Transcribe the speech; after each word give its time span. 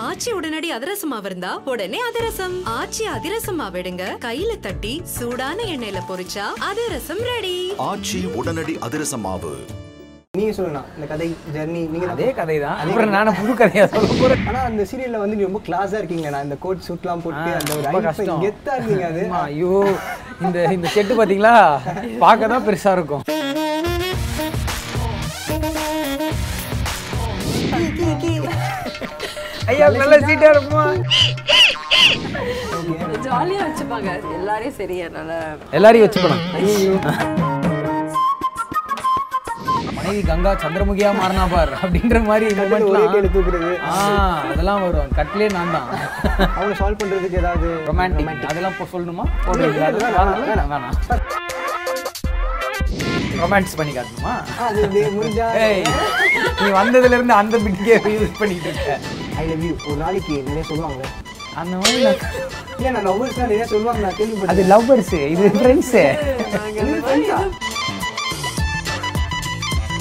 ஆச்சி 0.00 0.30
உடனடி 0.36 0.68
அதிரசம் 0.76 1.10
மாவு 1.12 1.28
இருந்தா 1.30 1.50
உடனே 1.72 1.98
அதிரசம். 2.08 2.54
ஆச்சி 2.74 3.04
அதிரசம் 3.14 3.58
மாவு 3.60 3.78
எடுங்க 3.80 4.04
கையில 4.24 4.52
தட்டி 4.64 4.92
சூடான 5.14 5.58
எண்ணெயில 5.74 6.00
பொரிச்சா 6.08 6.46
அதிரசம் 6.68 7.22
ரெடி 7.30 7.56
ஆச்சி 7.88 8.20
உடனடி 8.40 8.74
அதிரச 8.88 9.16
மாவு 9.24 9.52
நீங்க 10.34 10.52
சொல்லுங்க 10.54 10.80
இந்த 10.96 11.06
கதை 11.10 11.26
ஜெர்னி 11.54 11.80
நீங்க 11.90 12.06
அதே 12.14 12.28
கதை 12.38 12.56
தான் 12.62 12.78
அப்புறம் 12.84 13.12
நான் 13.14 13.36
புது 13.36 13.52
கதையா 13.60 13.84
சொல்ல 13.92 14.08
போறேன். 14.22 14.40
ஆனா 14.48 14.60
அந்த 14.70 14.84
சீரியல்ல 14.90 15.20
வந்து 15.22 15.36
நீ 15.38 15.44
ரொம்ப 15.48 15.60
கிளாஸா 15.66 15.98
இருக்கீங்க 16.00 16.30
நான் 16.34 16.46
இந்த 16.46 16.56
கோட் 16.64 16.82
சூட்லாம் 16.86 17.22
போட்டு 17.24 17.50
அந்த 17.58 17.72
ஒரு 17.90 18.02
கஷ்டம். 18.08 18.42
கெத்தா 18.44 18.72
இருக்கீங்க 18.78 19.06
அது. 19.12 19.22
ஆமா, 19.28 19.42
ஐயோ 19.50 19.72
இந்த 20.44 20.58
இந்த 20.76 20.86
செட்டு 20.94 21.14
பாத்தீங்களா? 21.20 21.54
பார்க்க 22.24 22.52
தான் 22.52 22.66
பெருசா 22.66 22.92
இருக்கும். 22.98 23.22
ஐயா 29.74 29.86
நல்ல 30.00 30.16
சீட்டா 30.28 30.48
இருக்குமா? 30.54 30.84
ஜாலியா 33.26 33.60
வச்சுப்பாங்க. 33.66 34.10
எல்லாரையும் 34.38 34.76
சரி 34.78 34.96
என்னால 35.06 35.32
எல்லாரையும் 35.76 36.06
வச்சுக்கணும். 36.06 36.42
மனைவி 39.96 40.22
கங்கா 40.30 40.50
சந்திரமுகியா 40.62 41.10
மாறினா 41.20 41.44
பார் 41.52 41.72
அப்படின்ற 41.82 42.18
மாதிரி 42.30 42.46
ஒரே 42.50 42.56
momentலாம் 42.60 43.06
கேள்வி 43.14 43.30
தூக்குறது 43.36 43.70
ஆ 43.92 43.94
அதெல்லாம் 44.50 44.82
வரும். 44.84 45.12
கட்லே 45.18 45.46
நான் 45.56 45.72
தான். 45.76 45.88
அவங்க 46.56 46.74
சால்வ் 46.80 47.00
பண்றதுக்கு 47.02 47.40
ஏதாவது 47.42 47.68
ரொமான்டிக் 47.88 48.46
அதெல்லாம் 48.50 48.76
சொல்லணுமா? 48.94 49.26
வேணாம், 49.48 50.44
வேணாம் 50.50 50.86
ரொமான்ஸ் 53.42 53.76
பண்ணி 53.78 53.92
காட்டுமா 53.94 54.32
நீ 56.62 56.68
வந்ததுல 56.80 57.16
இருந்து 57.18 57.34
அந்த 57.40 57.56
பிட்கே 57.64 57.96
யூஸ் 58.18 58.38
பண்ணிட்டு 58.40 58.68
இருக்க. 58.72 58.92
ஐ 59.42 59.44
லவ் 59.50 59.64
யூ 59.68 59.72
ஒரு 59.88 59.98
நாளைக்கு 60.04 60.34
நிறைய 60.48 60.64
சொல்லுவாங்க 60.70 61.02
அந்த 61.60 61.74
மாதிரி 61.80 61.98
இல்ல 62.78 62.90
நான் 62.94 63.06
லவ்வர்ஸ்லாம் 63.08 63.50
நிறைய 63.52 63.66
சொல்லுவாங்க 63.74 64.00
நான் 64.06 64.18
கேள்விப்பட்டேன் 64.20 64.54
அது 64.54 64.64
லவ்வர்ஸ் 64.72 65.14
இது 65.34 65.50
ஃப்ரெண்ட்ஸ் 65.58 65.94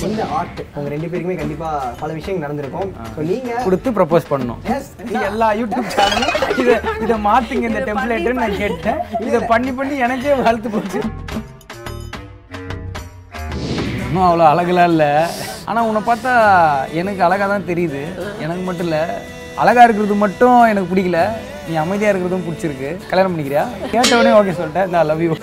இந்த 0.07 0.23
ஆர்ட் 0.37 0.57
உங்க 0.77 0.87
ரெண்டு 0.93 1.09
பேருக்குமே 1.11 1.35
கண்டிப்பா 1.41 1.67
பல 1.99 2.09
விஷயங்கள் 2.17 2.45
நடந்திருக்கும். 2.45 2.89
ஸோ 3.13 3.19
நீங்க 3.29 3.51
கொடுத்து 3.65 3.89
ப்ரப்போஸ் 3.97 4.25
பண்ணணும். 4.31 4.59
Yes. 4.71 4.85
எல்லா 5.29 5.47
யூடியூப் 5.59 5.87
சேனலும் 5.95 6.33
இதை 6.61 6.75
இதை 7.05 7.15
மாத்துங்க 7.27 7.69
இந்த 7.69 7.81
டெம்ப்ளேட்னு 7.89 8.41
நான் 8.41 8.59
கேட்டேன். 8.63 8.99
இதை 9.27 9.39
பண்ணி 9.51 9.71
பண்ணி 9.77 9.95
எனக்கே 10.07 10.33
வளர்த்து 10.41 10.71
போச்சு. 10.75 10.99
இன்னும் 14.07 14.27
அவ்வளோ 14.27 14.45
அழகெல்லாம் 14.51 14.91
இல்லை. 14.93 15.11
ஆனால் 15.69 15.85
உன்னை 15.89 16.01
பார்த்தா 16.07 16.31
எனக்கு 17.01 17.21
அழகாக 17.27 17.47
தான் 17.51 17.69
தெரியுது. 17.71 18.01
எனக்கு 18.43 18.63
மட்டும் 18.67 18.87
இல்லை 18.87 19.03
அழகாக 19.61 19.85
இருக்கிறது 19.87 20.15
மட்டும் 20.23 20.59
எனக்கு 20.71 20.91
பிடிக்கல. 20.91 21.19
நீ 21.67 21.73
அமைதியாக 21.83 22.11
இருக்கிறதும் 22.13 22.45
பிடிச்சிருக்கு. 22.47 22.89
கல்யாணம் 23.09 23.33
பண்ணிக்கிறியா? 23.33 23.65
கேட்ட 23.93 24.19
உடனே 24.19 24.37
ஓகே 24.39 24.55
சொல்லிட்டேன். 24.61 24.91
நான் 24.95 25.09
லவ் 25.11 25.25
யூ 25.25 25.35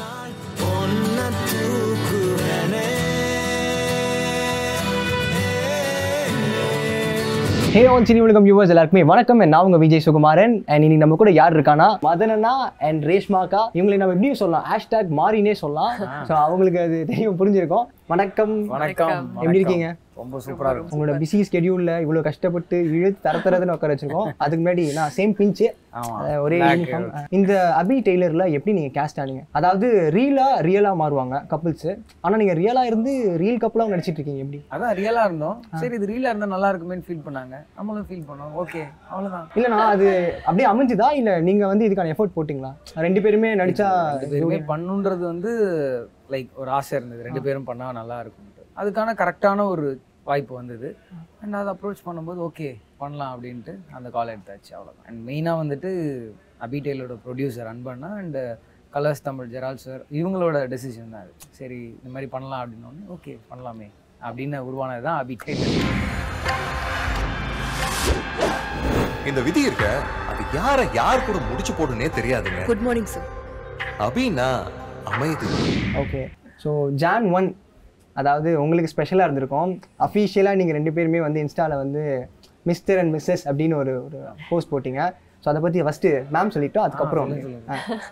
ஹே 7.74 7.82
ஆன் 7.94 8.06
சினி 8.08 8.20
உலகம் 8.24 8.46
வியூவர்ஸ் 8.46 8.72
எல்லாருக்குமே 8.72 9.02
வணக்கம். 9.10 9.42
நான் 9.52 9.66
உங்க 9.66 9.78
விஜய் 9.82 10.02
சுகுமாரன். 10.06 10.54
அண்ட் 10.70 10.84
இன்னைக்கு 10.86 11.02
நம்ம 11.02 11.18
கூட 11.20 11.30
யார் 11.36 11.54
இருக்கானா 11.56 11.86
மதனனா 12.06 12.54
அண்ட் 12.88 13.02
ரேஷ்மாக்கா. 13.10 13.60
இவங்களை 13.76 13.98
நம்ம 14.00 14.14
எப்படியும் 14.16 14.40
சொல்லலாம். 14.42 14.66
ஹேஷ்டாக் 14.70 15.10
மாறினே 15.20 15.54
சொல்லலாம். 15.62 15.92
ஸோ 16.28 16.32
அவங்களுக்கு 16.46 16.80
அது 16.86 16.98
தெரியும் 17.12 17.38
புரிஞ்சிருக்கும். 17.42 17.86
வணக்கம். 18.10 18.52
வணக்கம். 18.74 19.26
எப்படி 19.42 19.58
இருக்கீங்க? 19.58 19.88
ரொம்ப 20.20 20.38
சூப்பராக 20.44 20.72
இருக்கும். 20.74 20.92
உங்களோட 20.94 21.12
பிஸி 21.20 21.38
ஸ்கெடியூல்ல 21.48 21.92
இவ்வளவு 22.04 22.26
கஷ்டப்பட்டு 22.26 22.76
இழுத்து 22.96 23.22
தர 23.26 23.36
தரதுன்னு 23.44 23.74
உட்கார 23.76 23.94
வச்சிருக்கோம். 23.94 24.30
அதுக்கு 24.44 24.60
முன்னாடி 24.62 24.84
நான் 24.96 25.12
சேம் 25.16 25.32
பிஞ்சு. 25.38 25.66
ஒரே. 26.44 26.58
இந்த 27.38 27.52
அபி 27.80 27.96
டெய்லர்ல 28.08 28.44
எப்படி 28.56 28.74
நீங்க 28.78 28.90
கேஸ்ட் 28.98 29.20
ஆனீங்க? 29.22 29.42
அதாவது 29.60 29.88
ரீலா 30.16 30.48
ரியலா 30.68 30.92
மாறுவாங்க 31.02 31.38
கப்புள்ஸ் 31.52 31.88
ஆனா 32.24 32.34
நீங்க 32.42 32.54
ரியலா 32.60 32.84
இருந்து 32.90 33.12
ரியல் 33.42 33.62
கப்புளாவும் 33.64 33.94
நடிச்சிட்டு 33.94 34.20
இருக்கீங்க 34.20 34.44
எப்படி? 34.46 34.60
அதான் 34.74 34.94
ரியலாக 35.00 35.28
இருந்தோம். 35.30 35.56
சரி 35.82 35.94
இது 36.00 36.12
ரியலாக 36.12 36.32
இருந்தால் 36.32 36.54
நல்லா 36.56 36.70
இருக்குமேன்னு 36.74 37.08
ஃபீல் 37.08 37.24
பண்ணாங்க. 37.26 37.56
நம்மளும் 37.80 38.08
ஃபீல் 38.10 38.28
பண்ணோம். 38.30 38.54
ஓகே 38.62 38.84
அவ்வளோதான் 39.12 39.48
இல்லைண்ணா 39.58 39.82
அது 39.96 40.08
அப்படியே 40.46 40.70
அமைஞ்சுதா? 40.74 41.10
இல்ல 41.20 41.40
நீங்க 41.50 41.66
வந்து 41.72 41.86
இதுக்கான 41.88 42.14
எஃபோர்ட் 42.14 42.38
போட்டிங்களா? 42.38 42.72
ரெண்டு 43.08 43.22
பேருமே 43.26 43.52
நடிச்சா 43.62 43.90
பண்ணுன்றது 44.72 45.24
வந்து 45.32 45.52
லைக் 46.34 46.50
ஒரு 46.62 46.70
ஆசை 46.78 46.92
இருந்தது. 46.98 47.24
ரெண்டு 47.28 47.42
பேரும் 47.46 47.68
பண்ணால் 47.70 47.98
நல்லா 48.00 48.16
இருக்கும்ட்டு 48.24 48.64
அதுக்கான 48.80 49.14
கரெக்டான 49.22 49.66
ஒரு 49.74 49.86
வாய்ப்பு 50.28 50.52
வந்தது. 50.60 50.88
அண்ட் 51.42 51.56
அதை 51.60 51.70
அப்ரோச் 51.74 52.06
பண்ணும்போது 52.08 52.40
ஓகே 52.48 52.68
பண்ணலாம் 53.02 53.32
அப்படின்ட்டு 53.34 53.72
அந்த 53.98 54.08
கால் 54.16 54.32
எடுத்தாச்சு 54.34 54.72
அவ்வளோதான் 54.78 55.06
அண்ட் 55.10 55.22
மெயினாக 55.28 55.60
வந்துட்டு 55.62 55.90
அபி 56.66 56.80
டெய்லரோட 56.86 57.14
ப்ரொடியூசர் 57.24 57.70
அன்பண்ணா 57.72 58.10
அண்ட் 58.22 58.38
கலர்ஸ் 58.94 59.26
தமிழ் 59.28 59.50
ஜெரால் 59.54 59.80
சார் 59.84 60.02
இவங்களோட 60.18 60.56
டெசிஷன் 60.72 61.12
தான் 61.14 61.24
அது. 61.24 61.32
சரி 61.58 61.80
இந்த 61.98 62.10
மாதிரி 62.14 62.28
பண்ணலாம் 62.34 62.62
அப்படின்னோடனே 62.62 63.04
ஓகே 63.16 63.34
பண்ணலாமே 63.50 63.88
அப்படின்னு 64.28 64.58
உருவானது 64.68 65.04
தான் 65.08 65.18
அபி 65.22 65.36
டெய்லர். 65.44 65.76
இந்த 69.30 69.40
விதி 69.46 69.60
இருக்க? 69.68 69.86
அது 70.30 70.42
யார 70.58 70.78
யார் 71.00 71.26
கூட 71.28 71.38
முடிச்சு 71.48 71.72
போடுனே 71.78 72.08
தெரியாதுங்க. 72.18 72.62
குட் 72.70 72.84
மார்னிங் 72.86 73.10
சார் 73.14 73.28
அபின்னா 74.06 74.50
அமைதி. 75.14 75.48
ஓகே 76.02 76.22
ஸோ 76.62 76.70
ஜான் 77.02 77.26
ஒன் 77.38 77.48
அதாவது 78.20 78.50
உங்களுக்கு 78.62 78.92
ஸ்பெஷலாக 78.92 79.26
இருந்திருக்கும். 79.28 79.72
அஃபீஷியலாக 80.06 80.58
நீங்கள் 80.60 80.76
ரெண்டு 80.78 80.92
பேருமே 80.96 81.20
வந்து 81.26 81.42
இன்ஸ்டாவில் 81.44 81.80
வந்து 81.82 82.02
மிஸ்டர் 82.70 83.00
அண்ட் 83.02 83.12
மிஸ்ஸஸ் 83.16 83.44
அப்படின்னு 83.50 83.76
ஒரு 83.82 83.92
ஒரு 84.06 84.18
போஸ்ட் 84.48 84.70
போட்டிங்க. 84.72 85.02
ஸோ 85.42 85.46
அதை 85.52 85.60
பற்றி 85.64 85.84
ஃபஸ்ட்டு 85.86 86.08
மேம் 86.34 86.52
சொல்லிட்டோம் 86.54 86.86
அதுக்கப்புறம் 86.86 87.30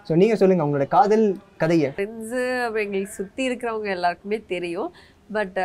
ஸோ 0.07 0.13
நீங்கள் 0.23 0.41
சொல்லுங்கள் 0.43 0.67
உங்களோட 0.67 0.87
காதல் 0.97 1.27
கதையை. 1.63 1.91
ஃப்ரெண்ட்ஸு 1.97 2.43
அப்புறம் 2.65 2.85
எங்களுக்கு 2.87 3.17
சுற்றி 3.21 3.43
இருக்கிறவங்க 3.49 3.91
எல்லாருக்குமே 3.97 4.39
தெரியும். 4.55 4.91
பட் 5.37 5.59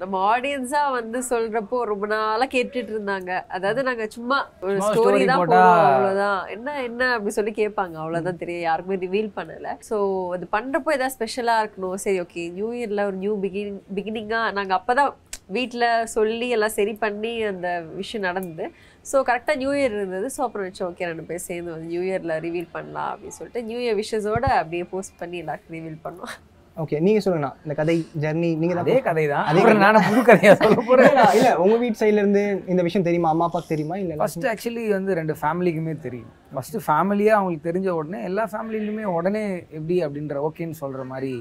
நம்ம 0.00 0.14
ஆடியன்ஸாக 0.32 0.94
வந்து 0.96 1.18
சொல்கிறப்போ 1.30 1.78
ரொம்ப 1.90 2.04
நாளாக 2.12 2.48
கேட்டுட்டு 2.54 2.92
இருந்தாங்க. 2.94 3.30
அதாவது 3.56 3.80
நாங்கள் 3.88 4.12
சும்மா 4.16 4.38
ஒரு 4.66 4.76
ஸ்டோரி 4.88 5.20
தான் 5.30 5.40
போடுவோம் 5.42 5.82
அவ்வளோதான் 5.88 6.40
என்ன 6.54 6.76
என்ன 6.88 7.10
அப்படி 7.16 7.34
சொல்லி 7.38 7.54
கேட்பாங்க 7.60 7.96
அவ்வளோதான் 8.02 8.40
தெரியும். 8.42 8.66
யாருக்குமே 8.68 8.98
ரிவீல் 9.06 9.30
பண்ணலை. 9.38 9.72
ஸோ 9.88 9.96
அது 10.36 10.46
பண்ணுறப்போ 10.56 10.92
ஏதாவது 10.98 11.16
ஸ்பெஷலாக 11.16 11.62
இருக்கணும். 11.64 11.96
சரி 12.04 12.20
ஓகே 12.26 12.44
நியூ 12.58 12.70
இயரில் 12.80 13.06
ஒரு 13.08 13.18
நியூ 13.24 13.34
பிகினிங் 13.46 13.80
பிகினிங்காக 13.98 14.56
நாங்கள் 14.58 14.78
அப்போ 14.80 14.94
தான் 15.00 15.12
வீட்டில் 15.56 15.86
சொல்லி 16.16 16.46
எல்லாம் 16.54 16.74
சரி 16.78 16.92
பண்ணி 17.04 17.30
அந்த 17.50 17.68
விஷயம் 18.00 18.26
நடந்தது 18.28 18.64
ஸோ 19.10 19.16
கரெக்டாக 19.28 19.60
நியூ 19.60 19.70
இயர் 19.78 19.94
இருந்தது. 19.98 20.26
ஸோ 20.34 20.40
அப்புறம் 20.46 20.66
வச்சோம் 20.66 20.88
ஓகே 20.90 21.08
ரெண்டு 21.10 21.24
பேர் 21.28 21.46
சேர்ந்து 21.48 21.72
வந்து 21.74 21.90
நியூ 21.92 22.02
இயரில் 22.08 22.34
ரிவீல் 22.46 22.74
பண்ணலாம் 22.76 23.10
அப்படின்னு 23.12 23.38
சொல்லிட்டு 23.38 23.62
நியூ 23.68 23.80
இயர் 23.84 23.98
விஷஸோட 24.02 24.46
அப்படியே 24.60 24.86
போஸ்ட் 24.92 25.18
பண்ணி 25.22 25.38
எல்லாருக்கும் 25.44 25.76
ரிவீல் 25.78 26.04
பண்ணோம். 26.06 26.34
ஓகே 26.82 26.96
நீங்கள் 27.04 27.22
சொல்லுங்கண்ணா. 27.24 27.50
இந்த 27.64 27.74
கதை 27.78 27.94
ஜர்னி 28.22 28.48
நீங்கள் 28.62 28.80
அதே 28.82 28.96
கதை 29.06 29.22
தான் 29.32 29.46
அதே 29.50 29.62
நான் 29.84 29.96
புது 30.08 30.20
கதையாக 30.28 30.56
சொல்ல 30.64 30.76
போகிறேன் 30.88 31.16
இல்லை 31.38 31.52
உங்கள் 31.62 31.80
வீட்டு 31.82 32.00
சைடுல 32.00 32.22
இருந்து 32.22 32.42
இந்த 32.72 32.82
விஷயம் 32.86 33.06
தெரியுமா? 33.08 33.30
அம்மா 33.34 33.46
அப்பாவுக்கு 33.48 33.72
தெரியுமா? 33.74 33.96
இல்லை 34.02 34.16
ஃபர்ஸ்ட் 34.20 34.46
ஆக்சுவலி 34.52 34.84
வந்து 34.96 35.16
ரெண்டு 35.20 35.34
ஃபேமிலிக்குமே 35.40 35.94
தெரியும். 36.06 36.32
ஃபர்ஸ்ட் 36.56 36.78
ஃபேமிலியாக 36.86 37.38
அவங்களுக்கு 37.38 37.68
தெரிஞ்ச 37.70 37.88
உடனே 38.00 38.20
எல்லா 38.28 38.44
ஃபேமிலிலுமே 38.52 39.06
உடனே 39.16 39.44
எப்படி 39.78 39.96
அப்படின்ற 40.06 40.42
ஓகேன்னு 40.48 40.80
சொல்கிற 40.82 41.04
மாதிரி 41.12 41.32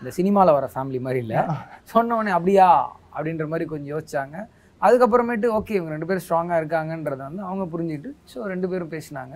இந்த 0.00 0.12
சினிமாவில் 0.18 0.56
வர 0.58 0.68
ஃபேமிலி 0.74 1.00
மாதிரி 1.06 1.20
இல்லை. 1.24 1.40
சொன்ன 1.94 2.16
உடனே 2.18 2.34
அப்படியா? 2.38 2.68
அப்படின்ற 3.16 3.46
மாதிரி 3.54 3.66
கொஞ்சம் 3.72 3.92
யோசிச்சாங்க. 3.94 4.36
அதுக்கப்புறமேட்டு 4.82 5.48
ஓகே 5.58 5.76
இவங்க 5.78 5.92
ரெண்டு 5.94 6.08
பேரும் 6.08 6.24
ஸ்ட்ராங்காக 6.26 6.60
இருக்காங்கன்றதை 6.62 7.22
வந்து 7.28 7.42
அவங்க 7.48 7.66
புரிஞ்சுக்கிட்டு 7.74 8.12
ஸோ 8.32 8.38
ரெண்டு 8.52 8.66
பேரும் 8.72 8.94
பேசினாங்க. 8.94 9.34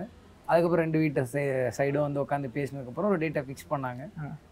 அதுக்கப்புறம் 0.49 0.83
ரெண்டு 0.85 0.99
வீட்டை 1.01 1.23
சைடும் 1.77 2.05
வந்து 2.07 2.21
உட்காந்து 2.25 2.49
பேசினதுக்கப்புறம் 2.57 3.09
ஒரு 3.13 3.19
டேட்டை 3.23 3.41
ஃபிக்ஸ் 3.47 3.67
பண்ணாங்க. 3.73 4.03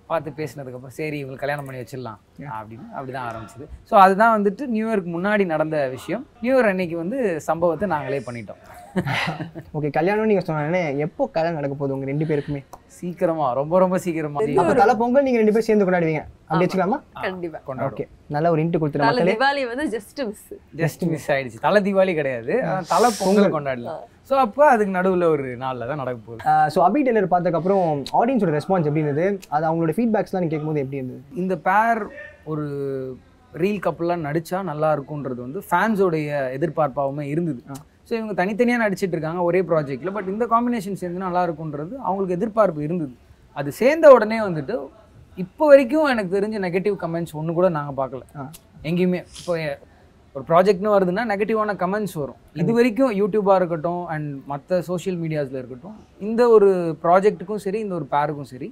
பார்த்து 0.10 0.30
பேசினதுக்கப்புறம் 0.40 0.96
சரி 0.98 1.18
இவங்களுக்கு 1.22 1.44
கல்யாணம் 1.44 1.66
பண்ணி 1.68 1.80
வச்சிடலாம் 1.82 2.20
அப்படின்னு 2.58 2.86
அப்படி 2.98 3.12
தான் 3.16 3.28
ஆரம்பிச்சது. 3.30 3.66
ஸோ 3.90 3.96
அதுதான் 4.04 4.34
வந்துட்டு 4.36 4.66
நியூ 4.74 4.86
இயர்க்கு 4.90 5.12
முன்னாடி 5.16 5.46
நடந்த 5.54 5.78
விஷயம். 5.96 6.24
நியூ 6.44 6.54
இயர் 6.56 6.70
அன்னைக்கு 6.72 6.98
வந்து 7.04 7.18
சம்பவத்தை 7.50 7.88
நாங்களே 7.96 8.22
பண்ணிட்டோம். 8.28 8.62
ஓகே 9.78 9.90
கல்யாணம் 9.98 10.30
நீங்கள் 10.30 10.46
சொன்னே 10.48 10.82
எப்போ 11.06 11.24
கல்யாணம் 11.36 11.60
நடக்க 11.60 11.74
போகுது 11.80 11.96
உங்கள் 11.96 12.10
ரெண்டு 12.12 12.26
பேருக்குமே? 12.30 12.62
சீக்கிரமா 12.98 13.48
ரொம்ப 13.60 13.80
ரொம்ப 13.84 13.98
சீக்கிரமா. 14.06 14.40
அப்போ 14.62 14.74
தலை 14.82 14.94
பொங்கல் 15.02 15.26
நீங்கள் 15.28 15.42
ரெண்டு 15.42 15.54
பேரும் 15.56 15.68
சேர்ந்து 15.70 15.88
கொண்டாடுவீங்க. 15.88 16.24
அப்படி 16.50 16.66
வச்சுக்கலாமா? 16.66 17.00
கண்டிப்பா. 17.26 17.60
கொண்டாடுவோம். 17.68 17.96
ஓகே 17.96 18.06
நல்ல 18.36 18.52
ஒரு 18.54 18.70
தலை 18.96 19.08
மக்களே. 19.10 19.34
திவாலி 19.34 19.64
வந்து 19.72 19.88
ஜஸ்ட் 19.96 20.22
மிஸ் 20.30 20.48
ஜஸ்ட் 20.82 21.04
மிஸ் 21.12 21.30
ஆயிடுச்சு. 21.36 21.60
தலை 21.68 21.82
தீபாவளி 21.88 22.16
கிடையாது. 22.22 22.56
ஆனா 22.70 22.82
தலை 22.94 23.10
பொங்கல் 23.22 23.56
கொண்டாடலாம். 23.58 24.02
ஸோ 24.30 24.36
அப்போ 24.44 24.64
அதுக்கு 24.74 24.94
நடுவில் 24.98 25.26
ஒரு 25.34 25.46
நாளில் 25.64 25.90
தான் 25.90 26.02
நடக்க 26.02 26.18
போகுது. 26.26 26.42
ஸோ 26.74 26.80
அபி 26.88 27.02
டெய்லர் 27.08 27.30
பார்த்ததுக்கப்புறம் 27.34 27.86
ஆடியன்ஸோட 28.20 28.54
ரெஸ்பான்ஸ் 28.58 28.88
எப்படி 28.90 29.04
இருந்தது? 29.04 29.26
அது 29.56 29.64
அவங்களோட 29.70 29.94
ஃபீட்பேக்ஸ்லாம் 29.98 30.44
நீ 30.46 30.50
கேட்கும்போது 30.54 30.84
எப்படி 30.84 31.00
இருந்தது? 31.02 31.22
இந்த 31.42 31.54
பேர் 31.68 32.02
ஒரு 32.54 32.66
ரீல் 33.62 33.84
கப்பல்லாம் 33.86 34.26
நடிச்சா 34.28 34.58
நல்லா 34.72 34.90
இருக்கும்ன்றது 34.96 35.40
வந்து 35.46 35.60
ஃபேன்ஸோடைய 35.70 36.40
எதிர்பார்ப்பாகவுமே 36.58 37.26
இருந்தது. 37.34 37.62
ஸோ 38.10 38.14
இவங்க 38.20 38.34
தனித்தனியாக 38.42 38.84
நடிச்சிட்டு 38.84 39.16
இருக்காங்க 39.18 39.42
ஒரே 39.50 39.62
ப்ராஜெக்ட்டில் 39.72 40.16
பட் 40.18 40.30
இந்த 40.34 40.44
காம்பினேஷன் 40.54 41.00
சேர்ந்து 41.02 41.26
நல்லா 41.28 41.42
இருக்கும்ன்றது 41.48 41.94
அவங்களுக்கு 42.08 42.38
எதிர்பார்ப்பு 42.40 42.86
இருந்தது. 42.88 43.14
அது 43.60 43.70
சேர்ந்த 43.82 44.08
உடனே 44.16 44.40
வந்துட்டு 44.48 44.76
இப்போ 45.44 45.64
வரைக்கும் 45.72 46.10
எனக்கு 46.14 46.32
தெரிஞ்ச 46.38 46.58
நெகட்டிவ் 46.68 46.96
கமெண்ட்ஸ் 47.04 47.36
ஒன்று 47.40 47.58
கூட 47.58 47.68
நாங்கள் 47.78 47.98
பார்க்கல. 48.00 48.24
எங்கேயுமே 48.90 49.20
இப்போ 49.38 49.54
ஒரு 50.38 50.46
ப்ராஜெக்ட்னு 50.50 50.96
வருதுன்னா 50.96 51.24
நெகட்டிவான 51.34 51.74
கமெண்ட்ஸ் 51.84 52.18
வரும். 52.22 52.40
இது 52.62 52.72
வரைக்கும் 52.80 53.14
யூடியூபாக 53.20 53.60
இருக்கட்டும் 53.60 54.04
அண்ட் 54.16 54.30
மற்ற 54.52 54.82
சோஷியல் 54.90 55.18
மீடியாஸில் 55.22 55.60
இருக்கட்டும் 55.62 55.96
இந்த 56.28 56.42
ஒரு 56.56 56.68
ப்ராஜெக்ட்டுக்கும் 57.06 57.64
சரி 57.66 57.80
இந்த 57.86 57.96
ஒரு 58.00 58.08
பேருக்கும் 58.16 58.50
சரி 58.52 58.70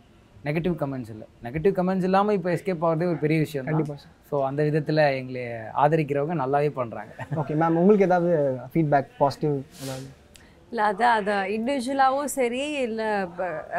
நெகட்டிவ் 0.48 0.76
கமெண்ட்ஸ் 0.82 1.12
இல்லை. 1.14 1.26
நெகட்டிவ் 1.46 1.74
கமெண்ட்ஸ் 1.78 2.08
இல்லாமல் 2.10 2.36
இப்போ 2.38 2.50
எஸ்கேப் 2.56 2.84
ஆகிறதே 2.88 3.08
ஒரு 3.14 3.20
பெரிய 3.24 3.38
விஷயம் 3.46 3.70
கண்டிப்பா 3.70 3.96
சார். 4.02 4.12
ஸோ 4.30 4.36
அந்த 4.50 4.62
விதத்தில் 4.68 5.02
எங்களை 5.22 5.46
ஆதரிக்கிறவங்க 5.84 6.36
நல்லாவே 6.44 6.70
பண்ணுறாங்க 6.80 7.12
ஓகே 7.44 7.56
மேம் 7.62 7.80
உங்களுக்கு 7.82 8.08
ஏதாவது 8.10 8.32
ஃபீட்பேக் 8.74 9.10
பாசிட்டிவ் 9.22 9.56
ஏதாவது? 9.86 10.08
இல்லை 10.72 10.84
அதான் 10.92 11.16
அதை 11.20 11.36
இண்டிவிஜுவலாகவும் 11.56 12.32
சரி 12.38 12.64
இல்லை 12.86 13.08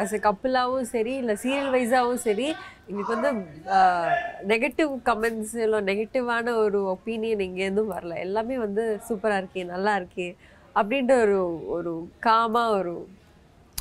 ஆஸ் 0.01 0.13
எ 0.17 0.19
கப்புளாகவும் 0.27 0.87
சரி 0.93 1.13
இல்லை 1.21 1.35
சீரியல் 1.43 1.73
வைஸாகவும் 1.75 2.21
சரி 2.27 2.47
எங்களுக்கு 2.87 3.15
வந்து 3.15 3.31
நெகட்டிவ் 4.51 4.91
கமெண்ட்ஸ் 5.09 5.55
இல்லை 5.65 5.79
நெகட்டிவான 5.89 6.53
ஒரு 6.63 6.79
ஒப்பீனியன் 6.93 7.43
எங்கேருந்தும் 7.47 7.93
வரல. 7.95 8.15
எல்லாமே 8.27 8.57
வந்து 8.65 8.83
சூப்பராக 9.07 9.41
இருக்கே 9.41 9.65
நல்லா 9.73 9.93
இருக்கே 9.99 10.29
அப்படின்ற 10.79 11.13
ஒரு 11.25 11.37
ஒரு 11.75 11.91
காமாக 12.27 12.77
ஒரு 12.79 12.93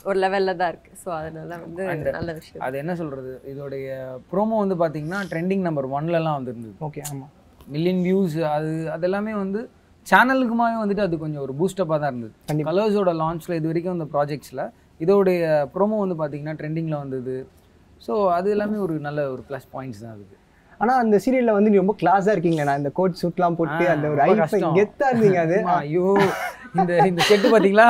ஒரு 0.09 0.19
லெவலில் 0.25 0.59
தான் 0.61 0.71
இருக்குது 0.73 0.99
ஸோ 1.05 1.09
அதனால 1.21 1.57
வந்து 1.65 1.85
நல்ல 2.19 2.31
விஷயம். 2.41 2.63
அது 2.67 2.77
என்ன 2.83 2.93
சொல்கிறது 3.01 3.33
இதோடைய 3.53 3.87
ப்ரோமோ 4.33 4.59
வந்து 4.65 4.77
பார்த்தீங்கன்னா 4.83 5.21
ட்ரெண்டிங் 5.33 5.65
நம்பர் 5.69 5.89
ஒன்லலாம் 5.99 6.39
வந்துருந்தது. 6.39 6.77
ஓகே 6.89 7.03
ஆமாம் 7.11 7.33
மில்லியன் 7.75 8.03
வியூஸ் 8.07 8.37
அது 8.57 8.73
அதெல்லாமே 8.97 9.35
வந்து 9.45 9.61
சேனலுக்குமாவே 10.07 10.77
வந்துட்டு 10.83 11.05
அது 11.07 11.15
கொஞ்சம் 11.23 11.43
ஒரு 11.45 11.53
பூஸ்டப்பாக 11.61 11.99
தான் 12.03 12.11
இருந்தது. 12.13 12.35
கலர்ஸோட 12.71 13.13
லான்ச்சில் 13.23 13.59
இது 13.59 13.71
வரைக்கும் 13.71 13.97
இந்த 13.99 14.07
ப்ராஜெக்ட்ஸில் 14.15 14.65
இதோடைய 15.01 15.39
ப்ரோமோ 15.75 15.97
வந்து 16.03 16.17
பார்த்தீங்கன்னா 16.21 16.57
ட்ரெண்டிங்கில் 16.61 17.03
வந்தது. 17.05 17.37
ஸோ 18.03 18.15
அது 18.39 18.49
எல்லாமே 18.55 18.77
ஒரு 18.87 18.95
நல்ல 19.07 19.21
ஒரு 19.35 19.43
ப்ளஸ் 19.49 19.69
பாயிண்ட்ஸ் 19.75 20.03
தான் 20.05 20.15
அதுக்கு. 20.17 20.37
ஆனா 20.81 20.93
அந்த 21.03 21.17
சீரியல்ல 21.25 21.53
வந்து 21.59 21.71
நீ 21.73 21.77
ரொம்ப 21.83 21.95
கிளாஸா 22.01 22.33
இருக்கீங்க 22.35 22.63
நான் 22.69 22.81
இந்த 22.83 22.91
கோட் 22.99 23.21
சூட்லாம் 23.21 23.57
போட்டு 23.61 23.85
அந்த 23.95 24.07
ஒரு 24.15 24.21
ஐஃபை 24.27 24.37
கஷ்டம். 24.43 24.75
கெத்தா 24.79 25.07
இருந்தீங்க 25.11 25.41
அது. 25.47 25.59
ஐயோ. 25.77 26.07
இந்த 26.81 26.93
இந்த 27.11 27.21
செட்டு 27.29 27.49
பார்த்தீங்களா 27.53 27.89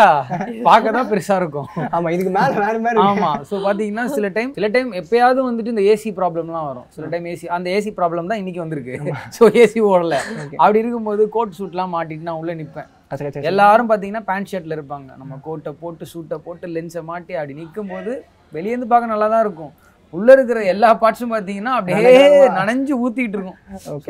பார்க்க 0.69 0.95
தான் 0.97 1.09
பெருசாக 1.13 1.39
இருக்கும். 1.43 1.69
ஆமா 1.97 2.09
இதுக்கு 2.15 2.33
மேல 2.39 2.51
வேற 2.65 2.77
மாதிரி. 2.87 3.01
ஆமா 3.11 3.31
ஸோ 3.51 3.55
பார்த்தீங்கன்னா 3.67 4.05
சில 4.17 4.29
டைம் 4.37 4.51
சில 4.59 4.69
டைம் 4.75 4.91
எப்பயாவது 5.01 5.41
வந்துட்டு 5.49 5.73
இந்த 5.75 5.85
ஏசி 5.93 6.11
ப்ராப்ளம்லாம் 6.19 6.67
வரும். 6.71 6.87
சில 6.97 7.07
டைம் 7.15 7.27
ஏசி 7.33 7.49
அந்த 7.57 7.71
ஏசி 7.77 7.93
ப்ராப்ளம் 8.01 8.31
தான் 8.33 8.41
இன்னைக்கு 8.43 8.63
வந்திருக்கு. 8.65 8.97
ஸோ 9.39 9.51
ஏசி 9.63 9.81
ஓடல. 9.93 10.19
அப்படி 10.63 10.83
இருக்கும்போது 10.83 11.25
கோட் 11.37 11.57
சூட்லாம் 11.61 11.95
மாட்டிட்டு 11.97 12.29
நான் 12.29 12.41
உள்ளே 12.43 12.57
நிற்பேன். 12.61 12.91
எல்லாரும் 13.53 13.89
பார்த்தீங்கன்னா 13.91 14.25
பேண்ட் 14.29 14.51
ஷர்ட்ல 14.53 14.77
இருப்பாங்க. 14.79 15.09
நம்ம 15.23 15.41
கோட்டை 15.49 15.73
போட்டு 15.83 16.05
சூட்டை 16.13 16.39
போட்டு 16.47 16.69
லென்ஸை 16.77 17.03
மாட்டி 17.11 17.35
அப்படி 17.41 17.59
நிற்கும் 17.63 17.93
போது 17.95 18.13
வெளியேந்து 18.57 18.87
பார்க்க 18.93 19.13
நல்லா 19.15 19.29
தான் 19.35 19.45
இருக்கும். 19.47 19.73
உள்ள 20.17 20.29
இருக்கிற 20.37 20.59
எல்லா 20.73 20.89
பார்ட்ஸும் 21.03 21.33
பார்த்தீங்கன்னா 21.35 21.73
அப்படியே 21.79 22.27
நனைஞ்சு 22.59 22.95
ஊத்திட்டு 23.05 23.37
இருக்கும். 23.39 23.59